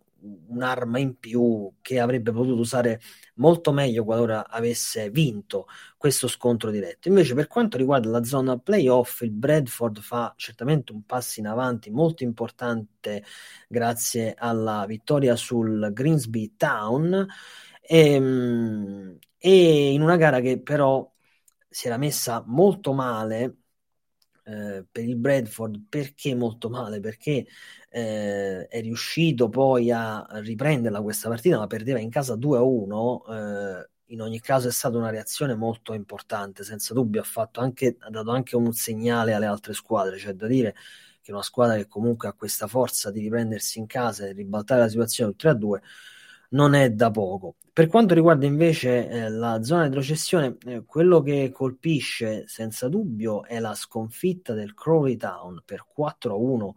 un'arma 0.47 0.99
in 0.99 1.17
più 1.19 1.71
che 1.81 1.99
avrebbe 1.99 2.31
potuto 2.31 2.59
usare 2.59 2.99
molto 3.35 3.71
meglio 3.71 4.03
qualora 4.03 4.47
avesse 4.49 5.09
vinto 5.09 5.67
questo 5.97 6.27
scontro 6.27 6.71
diretto. 6.71 7.07
Invece, 7.07 7.33
per 7.33 7.47
quanto 7.47 7.77
riguarda 7.77 8.09
la 8.09 8.23
zona 8.23 8.57
playoff, 8.57 9.21
il 9.21 9.31
Bradford 9.31 9.99
fa 9.99 10.33
certamente 10.37 10.91
un 10.91 11.03
passo 11.05 11.39
in 11.39 11.47
avanti 11.47 11.89
molto 11.89 12.23
importante 12.23 13.23
grazie 13.67 14.35
alla 14.37 14.85
vittoria 14.85 15.35
sul 15.35 15.89
Greensby 15.93 16.55
Town. 16.57 17.27
E, 17.81 18.13
ehm, 18.13 19.17
e 19.37 19.91
in 19.93 20.01
una 20.01 20.17
gara 20.17 20.41
che 20.41 20.59
però 20.61 21.09
si 21.69 21.87
era 21.87 21.97
messa 21.97 22.43
molto 22.45 22.93
male 22.93 23.57
eh, 24.43 24.85
per 24.91 25.03
il 25.03 25.15
Bradford 25.15 25.85
perché 25.87 26.35
molto 26.35 26.69
male? 26.69 26.99
Perché 26.99 27.45
eh, 27.89 28.67
è 28.67 28.81
riuscito 28.81 29.49
poi 29.49 29.91
a 29.91 30.25
riprenderla 30.29 31.01
questa 31.01 31.29
partita, 31.29 31.57
ma 31.57 31.67
perdeva 31.67 31.99
in 31.99 32.09
casa 32.09 32.35
2-1. 32.35 33.21
Eh, 33.33 33.89
in 34.11 34.21
ogni 34.21 34.39
caso 34.39 34.67
è 34.67 34.71
stata 34.71 34.97
una 34.97 35.09
reazione 35.09 35.55
molto 35.55 35.93
importante, 35.93 36.63
senza 36.63 36.93
dubbio 36.93 37.21
ha, 37.21 37.49
anche, 37.53 37.97
ha 37.99 38.09
dato 38.09 38.31
anche 38.31 38.55
un 38.55 38.71
segnale 38.73 39.33
alle 39.33 39.45
altre 39.45 39.73
squadre, 39.73 40.17
cioè 40.17 40.33
da 40.33 40.47
dire 40.47 40.75
che 41.21 41.31
una 41.31 41.43
squadra 41.43 41.75
che 41.75 41.87
comunque 41.87 42.27
ha 42.27 42.33
questa 42.33 42.67
forza 42.67 43.11
di 43.11 43.21
riprendersi 43.21 43.77
in 43.77 43.85
casa 43.85 44.25
e 44.25 44.33
ribaltare 44.33 44.81
la 44.81 44.89
situazione 44.89 45.35
3-2 45.37 45.79
non 46.49 46.73
è 46.73 46.89
da 46.91 47.11
poco. 47.11 47.55
Per 47.71 47.87
quanto 47.87 48.13
riguarda 48.13 48.45
invece 48.45 49.07
eh, 49.07 49.29
la 49.29 49.61
zona 49.63 49.83
di 49.83 49.89
retrocessione, 49.89 50.57
eh, 50.65 50.83
quello 50.85 51.21
che 51.21 51.51
colpisce 51.53 52.47
senza 52.47 52.87
dubbio 52.89 53.45
è 53.45 53.59
la 53.59 53.75
sconfitta 53.75 54.53
del 54.53 54.73
Crowley 54.73 55.17
Town 55.17 55.61
per 55.63 55.85
4-1 55.95 56.71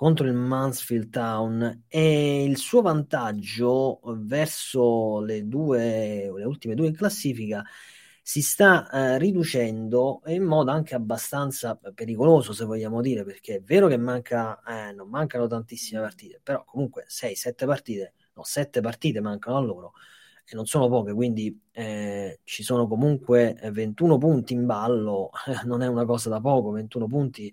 contro 0.00 0.26
il 0.26 0.32
Mansfield 0.32 1.10
Town 1.10 1.84
e 1.86 2.42
il 2.44 2.56
suo 2.56 2.80
vantaggio 2.80 4.00
verso 4.16 5.20
le, 5.20 5.46
due, 5.46 6.32
le 6.34 6.44
ultime 6.44 6.74
due 6.74 6.86
in 6.86 6.96
classifica 6.96 7.62
si 8.22 8.40
sta 8.40 8.88
eh, 8.88 9.18
riducendo 9.18 10.22
in 10.28 10.44
modo 10.44 10.70
anche 10.70 10.94
abbastanza 10.94 11.78
pericoloso, 11.94 12.54
se 12.54 12.64
vogliamo 12.64 13.02
dire, 13.02 13.24
perché 13.24 13.56
è 13.56 13.60
vero 13.60 13.88
che 13.88 13.98
manca, 13.98 14.62
eh, 14.62 14.92
non 14.92 15.10
mancano 15.10 15.46
tantissime 15.46 16.00
partite, 16.00 16.40
però 16.42 16.64
comunque 16.64 17.04
6-7 17.06 17.66
partite 17.66 18.14
no, 18.36 18.42
sette 18.42 18.80
partite 18.80 19.20
mancano 19.20 19.58
a 19.58 19.60
loro 19.60 19.92
e 20.46 20.54
non 20.54 20.64
sono 20.64 20.88
poche, 20.88 21.12
quindi 21.12 21.60
eh, 21.72 22.40
ci 22.44 22.62
sono 22.62 22.88
comunque 22.88 23.54
21 23.70 24.16
punti 24.16 24.54
in 24.54 24.64
ballo, 24.64 25.30
non 25.66 25.82
è 25.82 25.86
una 25.86 26.06
cosa 26.06 26.30
da 26.30 26.40
poco, 26.40 26.70
21 26.70 27.06
punti 27.06 27.52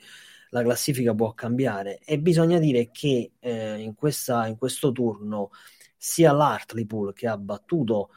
la 0.49 0.62
classifica 0.63 1.13
può 1.13 1.33
cambiare 1.33 1.99
e 2.05 2.19
bisogna 2.19 2.60
dire 2.60 2.89
che 2.91 3.33
eh, 3.39 3.79
in, 3.79 3.95
questa, 3.95 4.47
in, 4.47 4.57
questo 4.57 4.91
turno 4.91 5.51
sia 5.95 6.31
l'Hartlepool 6.31 7.13
che 7.13 7.27
ha 7.27 7.38
battuto 7.38 8.10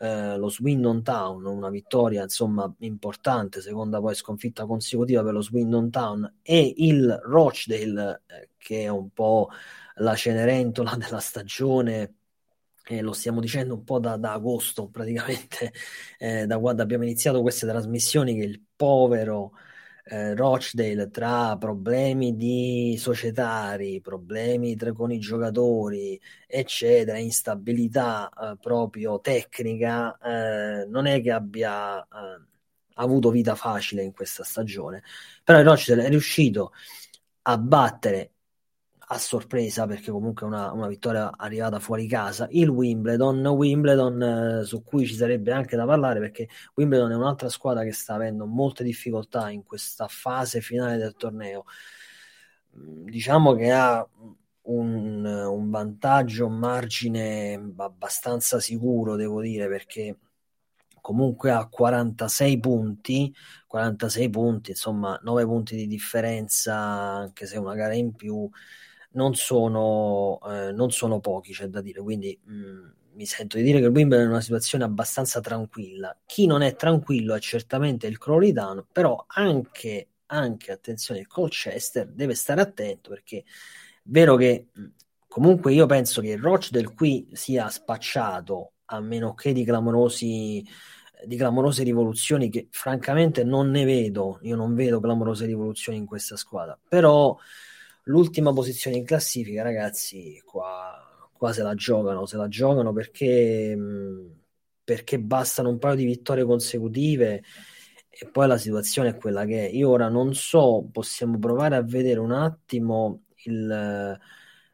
eh, 0.00 0.36
lo 0.36 0.48
Swindon 0.48 1.02
Town, 1.02 1.44
una 1.44 1.70
vittoria 1.70 2.22
insomma 2.22 2.72
importante, 2.80 3.60
seconda 3.60 4.00
poi 4.00 4.14
sconfitta 4.14 4.66
consecutiva 4.66 5.22
per 5.22 5.32
lo 5.32 5.42
Swindon 5.42 5.90
Town 5.90 6.38
e 6.42 6.74
il 6.76 7.20
Rochdale 7.24 8.22
eh, 8.26 8.50
che 8.56 8.82
è 8.84 8.88
un 8.88 9.10
po' 9.10 9.48
la 9.96 10.14
Cenerentola 10.14 10.94
della 10.98 11.20
stagione 11.20 12.14
eh, 12.88 13.02
lo 13.02 13.12
stiamo 13.12 13.40
dicendo 13.40 13.74
un 13.74 13.84
po' 13.84 13.98
da, 13.98 14.16
da 14.16 14.32
agosto 14.32 14.88
praticamente, 14.88 15.72
eh, 16.18 16.46
da 16.46 16.58
quando 16.58 16.82
abbiamo 16.82 17.04
iniziato 17.04 17.42
queste 17.42 17.66
trasmissioni, 17.66 18.34
che 18.34 18.44
il 18.44 18.62
povero 18.74 19.52
eh, 20.08 20.34
Rochdale 20.34 21.10
tra 21.10 21.56
problemi 21.58 22.34
di 22.36 22.96
societari, 22.98 24.00
problemi 24.00 24.74
tra, 24.76 24.92
con 24.92 25.12
i 25.12 25.18
giocatori, 25.18 26.20
eccetera, 26.46 27.18
instabilità 27.18 28.30
eh, 28.30 28.56
proprio 28.60 29.20
tecnica, 29.20 30.16
eh, 30.18 30.86
non 30.86 31.06
è 31.06 31.20
che 31.20 31.30
abbia 31.30 32.00
eh, 32.02 32.42
avuto 32.94 33.30
vita 33.30 33.54
facile 33.54 34.02
in 34.02 34.12
questa 34.12 34.44
stagione, 34.44 35.02
però 35.44 35.58
il 35.58 35.66
Rochdale 35.66 36.04
è 36.04 36.08
riuscito 36.08 36.72
a 37.42 37.58
battere 37.58 38.32
a 39.10 39.18
sorpresa 39.18 39.86
perché 39.86 40.10
comunque 40.10 40.44
è 40.46 40.48
una, 40.48 40.72
una, 40.72 40.86
vittoria 40.86 41.32
arrivata 41.36 41.78
fuori 41.80 42.06
casa. 42.06 42.46
Il 42.50 42.68
Wimbledon 42.68 43.46
Wimbledon 43.46 44.22
eh, 44.60 44.64
su 44.64 44.82
cui 44.82 45.06
ci 45.06 45.14
sarebbe 45.14 45.50
anche 45.52 45.76
da 45.76 45.86
parlare 45.86 46.20
perché 46.20 46.48
Wimbledon 46.74 47.12
è 47.12 47.14
un'altra 47.14 47.48
squadra 47.48 47.84
che 47.84 47.92
sta 47.92 48.14
avendo 48.14 48.44
molte 48.46 48.84
difficoltà 48.84 49.48
in 49.50 49.64
questa 49.64 50.08
fase 50.08 50.60
finale 50.60 50.98
del 50.98 51.14
torneo. 51.16 51.64
Mm, 52.76 53.04
diciamo 53.06 53.54
che 53.54 53.70
ha 53.72 54.06
un, 54.62 55.24
un 55.24 55.70
vantaggio 55.70 56.46
un 56.46 56.58
margine 56.58 57.54
abbastanza 57.76 58.60
sicuro 58.60 59.16
devo 59.16 59.40
dire 59.40 59.66
perché 59.68 60.18
comunque 61.00 61.50
ha 61.50 61.66
46 61.66 62.58
punti 62.60 63.34
46 63.66 64.28
punti 64.30 64.70
insomma 64.72 65.18
9 65.22 65.44
punti 65.44 65.76
di 65.76 65.86
differenza 65.86 66.76
anche 66.76 67.46
se 67.46 67.56
una 67.58 67.74
gara 67.74 67.94
in 67.94 68.14
più 68.14 68.48
non 69.10 69.34
sono, 69.34 70.38
eh, 70.46 70.72
non 70.72 70.90
sono 70.90 71.20
pochi, 71.20 71.52
c'è 71.52 71.66
da 71.68 71.80
dire, 71.80 72.00
quindi 72.00 72.38
mh, 72.44 72.52
mm, 72.52 72.88
mi 73.14 73.26
sento 73.26 73.56
di 73.56 73.64
dire 73.64 73.80
che 73.80 73.86
il 73.86 73.92
Wimbledon 73.92 74.26
è 74.26 74.28
una 74.28 74.40
situazione 74.40 74.84
abbastanza 74.84 75.40
tranquilla. 75.40 76.16
Chi 76.24 76.46
non 76.46 76.62
è 76.62 76.76
tranquillo 76.76 77.34
è 77.34 77.40
certamente 77.40 78.06
il 78.06 78.18
Town, 78.18 78.86
però 78.92 79.24
anche, 79.26 80.08
anche, 80.26 80.72
attenzione, 80.72 81.20
il 81.20 81.26
Colchester 81.26 82.06
deve 82.06 82.34
stare 82.34 82.60
attento 82.60 83.10
perché 83.10 83.38
è 83.38 83.44
vero 84.04 84.36
che 84.36 84.68
mm, 84.78 84.86
comunque 85.26 85.72
io 85.72 85.86
penso 85.86 86.20
che 86.20 86.30
il 86.30 86.40
Rochdale 86.40 86.94
qui 86.94 87.28
sia 87.32 87.68
spacciato 87.68 88.72
a 88.86 89.00
meno 89.00 89.34
che 89.34 89.52
di 89.52 89.64
clamorosi 89.64 90.64
di 91.24 91.36
clamorose 91.36 91.82
rivoluzioni 91.82 92.48
che 92.48 92.68
francamente 92.70 93.44
non 93.44 93.70
ne 93.70 93.84
vedo, 93.84 94.38
io 94.42 94.56
non 94.56 94.74
vedo 94.74 95.00
clamorose 95.00 95.46
rivoluzioni 95.46 95.98
in 95.98 96.06
questa 96.06 96.36
squadra, 96.36 96.78
però 96.88 97.36
l'ultima 98.08 98.52
posizione 98.52 98.96
in 98.96 99.04
classifica, 99.04 99.62
ragazzi, 99.62 100.42
qua, 100.44 101.28
qua 101.32 101.52
se 101.52 101.62
la 101.62 101.74
giocano, 101.74 102.26
se 102.26 102.36
la 102.36 102.48
giocano 102.48 102.92
perché, 102.92 103.76
perché 104.82 105.18
bastano 105.20 105.68
un 105.70 105.78
paio 105.78 105.94
di 105.94 106.04
vittorie 106.04 106.44
consecutive 106.44 107.42
e 108.08 108.28
poi 108.30 108.48
la 108.48 108.58
situazione 108.58 109.10
è 109.10 109.16
quella 109.16 109.44
che 109.44 109.68
è. 109.68 109.70
Io 109.70 109.90
ora 109.90 110.08
non 110.08 110.34
so, 110.34 110.88
possiamo 110.90 111.38
provare 111.38 111.76
a 111.76 111.82
vedere 111.82 112.18
un 112.20 112.32
attimo 112.32 113.24
il, 113.44 114.18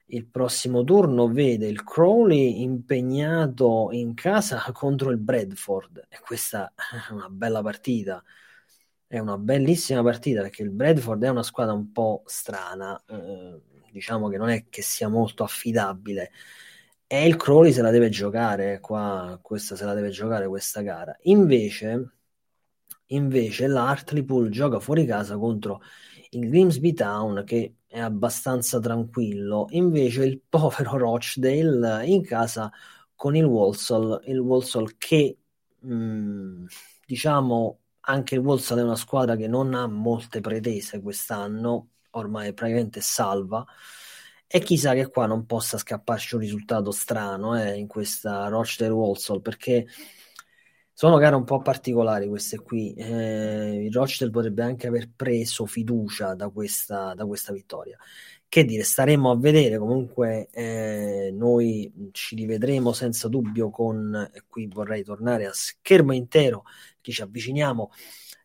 il 0.07 0.27
prossimo 0.27 0.85
turno, 0.85 1.29
vede 1.29 1.67
il 1.67 1.83
Crowley 1.85 2.63
impegnato 2.63 3.89
in 3.93 4.15
casa 4.15 4.63
contro 4.73 5.11
il 5.11 5.19
Bradford 5.19 6.07
e 6.09 6.19
questa 6.25 6.73
è 7.09 7.13
una 7.13 7.29
bella 7.29 7.63
partita 7.63 8.23
è 9.17 9.21
una 9.21 9.39
bellissima 9.39 10.03
partita 10.03 10.43
perché 10.43 10.63
il 10.63 10.71
Bradford 10.71 11.23
è 11.23 11.29
una 11.29 11.45
squadra 11.45 11.73
un 11.73 11.93
po' 11.93 12.23
strana, 12.27 13.01
eh, 13.09 13.61
diciamo 13.93 14.29
che 14.29 14.37
non 14.37 14.49
è 14.49 14.67
che 14.69 14.83
sia 14.83 15.09
molto 15.09 15.45
affidabile. 15.45 16.33
E 17.07 17.27
il 17.27 17.37
Crowley 17.37 17.73
se 17.73 17.83
la 17.83 17.91
deve 17.91 18.09
giocare 18.09 18.81
qua, 18.81 19.39
questa 19.41 19.77
se 19.77 19.85
la 19.85 19.95
deve 19.95 20.11
giocare 20.11 20.49
questa 20.49 20.81
gara. 20.81 21.17
Invece, 21.23 22.13
invece 23.07 23.67
l'Hartlepool 23.69 24.49
gioca 24.51 24.81
fuori 24.81 25.05
casa 25.07 25.37
contro 25.39 25.81
il 26.31 26.49
Grimsby 26.49 26.93
Town 26.93 27.45
che 27.45 27.77
è 27.87 28.01
abbastanza 28.01 28.81
tranquillo. 28.81 29.67
Invece 29.71 30.25
il 30.25 30.41
povero 30.49 30.99
Rochdale 30.99 32.05
in 32.07 32.23
casa 32.25 32.71
con 33.15 33.37
il 33.37 33.45
Walsall, 33.45 34.23
il 34.27 34.39
Walsall 34.39 34.97
che 34.99 35.39
mh, 35.81 35.95
mm, 35.95 36.65
diciamo 37.07 37.79
anche 38.07 38.37
Wolfsburg 38.37 38.81
è 38.81 38.85
una 38.85 38.97
squadra 38.97 39.37
che 39.37 39.49
non 39.49 39.75
ha 39.75 39.87
molte 39.87 40.41
pretese 40.41 41.01
quest'anno, 41.01 41.91
ormai 42.11 42.53
praticamente 42.53 43.01
salva. 43.01 43.65
E 44.47 44.61
chissà 44.61 44.95
che 44.95 45.09
qua 45.09 45.27
non 45.27 45.47
possa 45.47 45.79
scapparci 45.79 46.35
un 46.37 46.41
risultato 46.43 46.91
strano 46.93 47.59
eh, 47.61 47.77
in 47.77 47.87
questa 47.89 48.47
Rochdale 48.49 48.93
Walsall, 48.93 49.41
perché 49.41 49.87
sono 50.93 51.17
gare 51.19 51.35
un 51.35 51.45
po' 51.45 51.61
particolari 51.61 52.29
queste 52.29 52.61
qui. 52.61 52.95
Eh, 52.95 53.85
il 53.87 53.93
Rochdale 53.93 54.31
potrebbe 54.31 54.63
anche 54.63 54.87
aver 54.87 55.11
preso 55.15 55.67
fiducia 55.67 56.35
da 56.35 56.51
questa, 56.51 57.15
da 57.15 57.27
questa 57.27 57.53
vittoria. 57.53 57.99
Che 58.55 58.65
dire, 58.65 58.85
staremo 58.85 59.33
a 59.33 59.37
vedere. 59.37 59.79
Comunque, 59.79 60.49
eh, 60.53 61.33
noi 61.33 61.93
ci 62.13 62.37
rivedremo 62.37 62.93
senza 62.93 63.27
dubbio 63.27 63.69
con, 63.69 64.31
e 64.33 64.45
qui 64.47 64.69
vorrei 64.69 65.03
tornare 65.03 65.47
a 65.47 65.53
schermo 65.53 66.13
intero, 66.13 66.63
che 67.01 67.11
ci 67.11 67.21
avviciniamo 67.21 67.91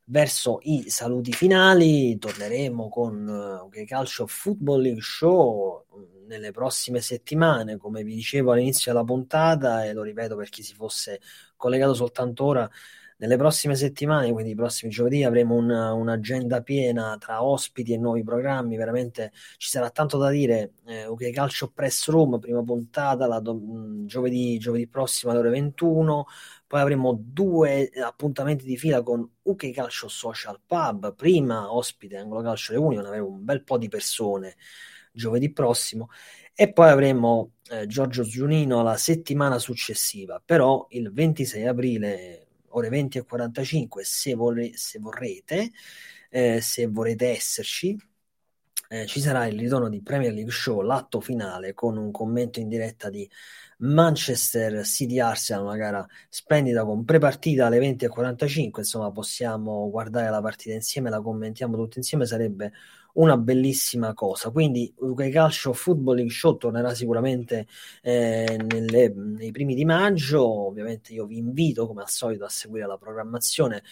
verso 0.05 0.61
i 0.63 0.89
saluti 0.89 1.31
finali. 1.31 2.17
Torneremo 2.17 2.89
con 2.89 3.69
uh, 3.71 3.85
Calcio 3.85 4.25
Football 4.25 4.81
League 4.81 5.03
Show 5.03 5.85
mm, 5.95 6.25
nelle 6.25 6.49
prossime 6.49 7.01
settimane, 7.01 7.77
come 7.77 8.01
vi 8.03 8.15
dicevo 8.15 8.51
all'inizio 8.51 8.91
della 8.91 9.03
puntata, 9.03 9.85
e 9.85 9.93
lo 9.93 10.01
ripeto 10.01 10.35
per 10.35 10.49
chi 10.49 10.63
si 10.63 10.73
fosse 10.73 11.21
collegato 11.55 11.93
soltanto 11.93 12.45
ora 12.45 12.67
nelle 13.19 13.35
prossime 13.35 13.75
settimane, 13.75 14.31
quindi 14.31 14.51
i 14.51 14.55
prossimi 14.55 14.91
giovedì, 14.91 15.23
avremo 15.23 15.55
una, 15.55 15.91
un'agenda 15.91 16.61
piena 16.61 17.17
tra 17.19 17.43
ospiti 17.43 17.93
e 17.93 17.97
nuovi 17.97 18.23
programmi. 18.23 18.77
Veramente 18.77 19.31
ci 19.57 19.69
sarà 19.69 19.89
tanto 19.89 20.17
da 20.17 20.29
dire. 20.29 20.73
Eh, 20.85 21.05
ok, 21.05 21.29
Calcio 21.31 21.69
Press 21.69 22.07
Room, 22.07 22.39
prima 22.39 22.63
puntata, 22.63 23.27
la 23.27 23.39
do, 23.39 23.59
giovedì, 24.05 24.57
giovedì 24.57 24.87
prossimo 24.87 25.31
alle 25.31 25.41
ore 25.41 25.49
21. 25.49 26.25
Poi 26.65 26.79
avremo 26.79 27.17
due 27.19 27.89
appuntamenti 28.01 28.63
di 28.63 28.77
fila 28.77 29.01
con 29.01 29.29
UK 29.41 29.71
Calcio 29.71 30.07
Social 30.07 30.61
Pub. 30.65 31.13
Prima 31.13 31.73
ospite 31.73 32.15
Anglo 32.17 32.41
Calcio 32.41 32.71
Reunion, 32.71 33.05
avremo 33.05 33.27
un 33.27 33.43
bel 33.43 33.63
po' 33.63 33.77
di 33.77 33.89
persone 33.89 34.55
giovedì 35.11 35.51
prossimo. 35.51 36.09
E 36.53 36.71
poi 36.71 36.89
avremo 36.89 37.53
eh, 37.69 37.85
Giorgio 37.85 38.23
Giunino 38.23 38.81
la 38.81 38.95
settimana 38.95 39.59
successiva. 39.59 40.41
Però 40.43 40.87
il 40.91 41.11
26 41.11 41.67
aprile 41.67 42.48
ore 42.71 42.89
20 42.89 43.17
e 43.17 43.23
45 43.25 44.03
se, 44.03 44.33
vorre- 44.35 44.75
se 44.75 44.99
vorrete, 44.99 45.71
eh, 46.29 46.61
se 46.61 46.87
vorrete 46.87 47.27
esserci. 47.29 47.97
Eh, 48.91 49.05
ci 49.05 49.19
sarà 49.21 49.45
il 49.45 49.59
ritorno 49.59 49.87
di 49.87 50.01
Premier 50.01 50.33
League 50.33 50.51
Show, 50.51 50.81
l'atto 50.81 51.21
finale 51.21 51.73
con 51.75 51.95
un 51.97 52.11
commento 52.11 52.59
in 52.59 52.67
diretta 52.67 53.09
di 53.09 53.29
Manchester 53.79 54.83
City 54.83 55.19
Arsenal, 55.19 55.63
una 55.63 55.75
gara 55.75 56.07
splendida 56.27 56.83
con 56.83 57.05
prepartita 57.05 57.67
alle 57.67 57.79
20 57.79 58.05
e 58.05 58.07
45. 58.07 58.81
Insomma, 58.81 59.11
possiamo 59.11 59.89
guardare 59.89 60.29
la 60.29 60.41
partita 60.41 60.73
insieme, 60.73 61.09
la 61.09 61.21
commentiamo 61.21 61.75
tutti 61.75 61.99
insieme. 61.99 62.25
Sarebbe 62.25 62.73
una 63.19 63.37
bellissima 63.37 64.13
cosa. 64.13 64.49
Quindi 64.49 64.93
UK 64.97 65.29
Calcio 65.29 65.73
Football 65.73 66.15
League 66.15 66.31
Show 66.33 66.57
tornerà 66.57 66.93
sicuramente 66.93 67.67
eh, 68.01 68.57
nelle, 68.65 69.09
nei 69.13 69.51
primi 69.51 69.75
di 69.75 69.85
maggio. 69.85 70.43
Ovviamente 70.67 71.13
io 71.13 71.25
vi 71.25 71.37
invito 71.37 71.85
come 71.87 72.01
al 72.01 72.09
solito 72.09 72.45
a 72.45 72.49
seguire 72.49 72.87
la 72.87 72.97
programmazione. 72.97 73.83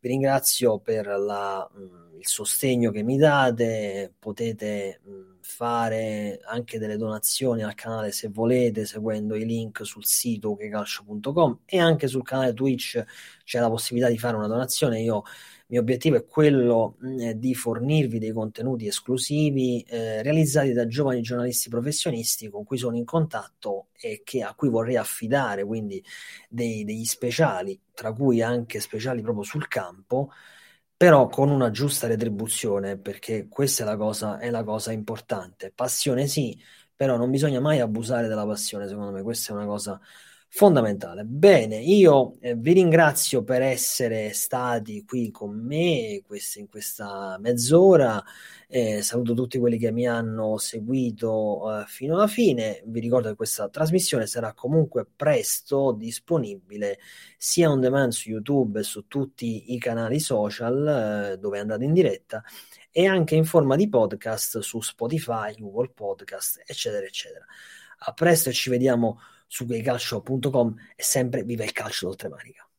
Vi 0.00 0.08
ringrazio 0.08 0.78
per 0.78 1.06
la, 1.06 1.68
mh, 1.72 2.16
il 2.18 2.26
sostegno 2.26 2.90
che 2.90 3.02
mi 3.02 3.18
date, 3.18 4.14
potete 4.18 5.00
mh, 5.04 5.39
fare 5.50 6.40
anche 6.44 6.78
delle 6.78 6.96
donazioni 6.96 7.62
al 7.62 7.74
canale 7.74 8.12
se 8.12 8.28
volete, 8.28 8.86
seguendo 8.86 9.34
i 9.34 9.44
link 9.44 9.84
sul 9.84 10.04
sito 10.04 10.50
ukecalcio.com 10.50 11.60
e 11.64 11.78
anche 11.78 12.06
sul 12.06 12.22
canale 12.22 12.54
Twitch 12.54 13.02
c'è 13.44 13.58
la 13.58 13.68
possibilità 13.68 14.08
di 14.10 14.18
fare 14.18 14.36
una 14.36 14.46
donazione. 14.46 15.00
Io 15.00 15.24
mio 15.66 15.80
obiettivo 15.80 16.16
è 16.16 16.24
quello 16.26 16.96
mh, 16.98 17.32
di 17.32 17.54
fornirvi 17.54 18.18
dei 18.18 18.32
contenuti 18.32 18.86
esclusivi 18.86 19.80
eh, 19.82 20.22
realizzati 20.22 20.72
da 20.72 20.86
giovani 20.86 21.20
giornalisti 21.20 21.68
professionisti 21.68 22.48
con 22.48 22.64
cui 22.64 22.76
sono 22.76 22.96
in 22.96 23.04
contatto 23.04 23.88
e 24.00 24.22
che, 24.24 24.42
a 24.42 24.54
cui 24.54 24.68
vorrei 24.68 24.96
affidare 24.96 25.64
quindi 25.64 26.02
dei, 26.48 26.84
degli 26.84 27.04
speciali, 27.04 27.78
tra 27.94 28.12
cui 28.12 28.42
anche 28.42 28.80
speciali 28.80 29.22
proprio 29.22 29.44
sul 29.44 29.68
campo, 29.68 30.30
però 31.00 31.28
con 31.28 31.48
una 31.50 31.70
giusta 31.70 32.06
retribuzione, 32.06 32.98
perché 32.98 33.48
questa 33.48 33.84
è 33.84 33.86
la 33.86 33.96
cosa, 33.96 34.38
è 34.38 34.50
la 34.50 34.62
cosa 34.64 34.92
importante. 34.92 35.72
Passione 35.72 36.26
sì, 36.26 36.60
però 36.94 37.16
non 37.16 37.30
bisogna 37.30 37.58
mai 37.60 37.80
abusare 37.80 38.28
della 38.28 38.44
passione, 38.46 38.86
secondo 38.86 39.10
me, 39.10 39.22
questa 39.22 39.52
è 39.52 39.56
una 39.56 39.64
cosa 39.64 39.98
fondamentale. 40.52 41.22
Bene, 41.24 41.76
io 41.76 42.34
eh, 42.40 42.56
vi 42.56 42.72
ringrazio 42.72 43.44
per 43.44 43.62
essere 43.62 44.32
stati 44.32 45.04
qui 45.04 45.30
con 45.30 45.56
me 45.56 46.22
quest- 46.26 46.56
in 46.56 46.68
questa 46.68 47.38
mezz'ora. 47.40 48.22
Eh, 48.66 49.00
saluto 49.00 49.32
tutti 49.32 49.58
quelli 49.58 49.78
che 49.78 49.92
mi 49.92 50.08
hanno 50.08 50.58
seguito 50.58 51.80
eh, 51.80 51.84
fino 51.86 52.16
alla 52.16 52.26
fine. 52.26 52.82
Vi 52.84 52.98
ricordo 52.98 53.28
che 53.28 53.36
questa 53.36 53.68
trasmissione 53.68 54.26
sarà 54.26 54.52
comunque 54.52 55.06
presto 55.14 55.92
disponibile 55.92 56.98
sia 57.36 57.70
on 57.70 57.80
demand 57.80 58.10
su 58.10 58.28
YouTube 58.30 58.80
e 58.80 58.82
su 58.82 59.06
tutti 59.06 59.72
i 59.72 59.78
canali 59.78 60.18
social 60.18 61.32
eh, 61.32 61.38
dove 61.38 61.58
è 61.58 61.60
andata 61.60 61.84
in 61.84 61.92
diretta 61.92 62.42
e 62.90 63.06
anche 63.06 63.36
in 63.36 63.44
forma 63.44 63.76
di 63.76 63.88
podcast 63.88 64.58
su 64.58 64.80
Spotify, 64.80 65.54
Google 65.56 65.90
Podcast, 65.94 66.62
eccetera, 66.66 67.06
eccetera. 67.06 67.44
A 68.02 68.12
presto 68.12 68.48
e 68.48 68.52
ci 68.52 68.68
vediamo 68.68 69.20
su 69.50 69.66
queicalcio.com 69.66 70.74
e 70.94 71.02
sempre 71.02 71.42
viva 71.42 71.64
il 71.64 71.72
calcio 71.72 72.06
d'oltremanica. 72.06 72.69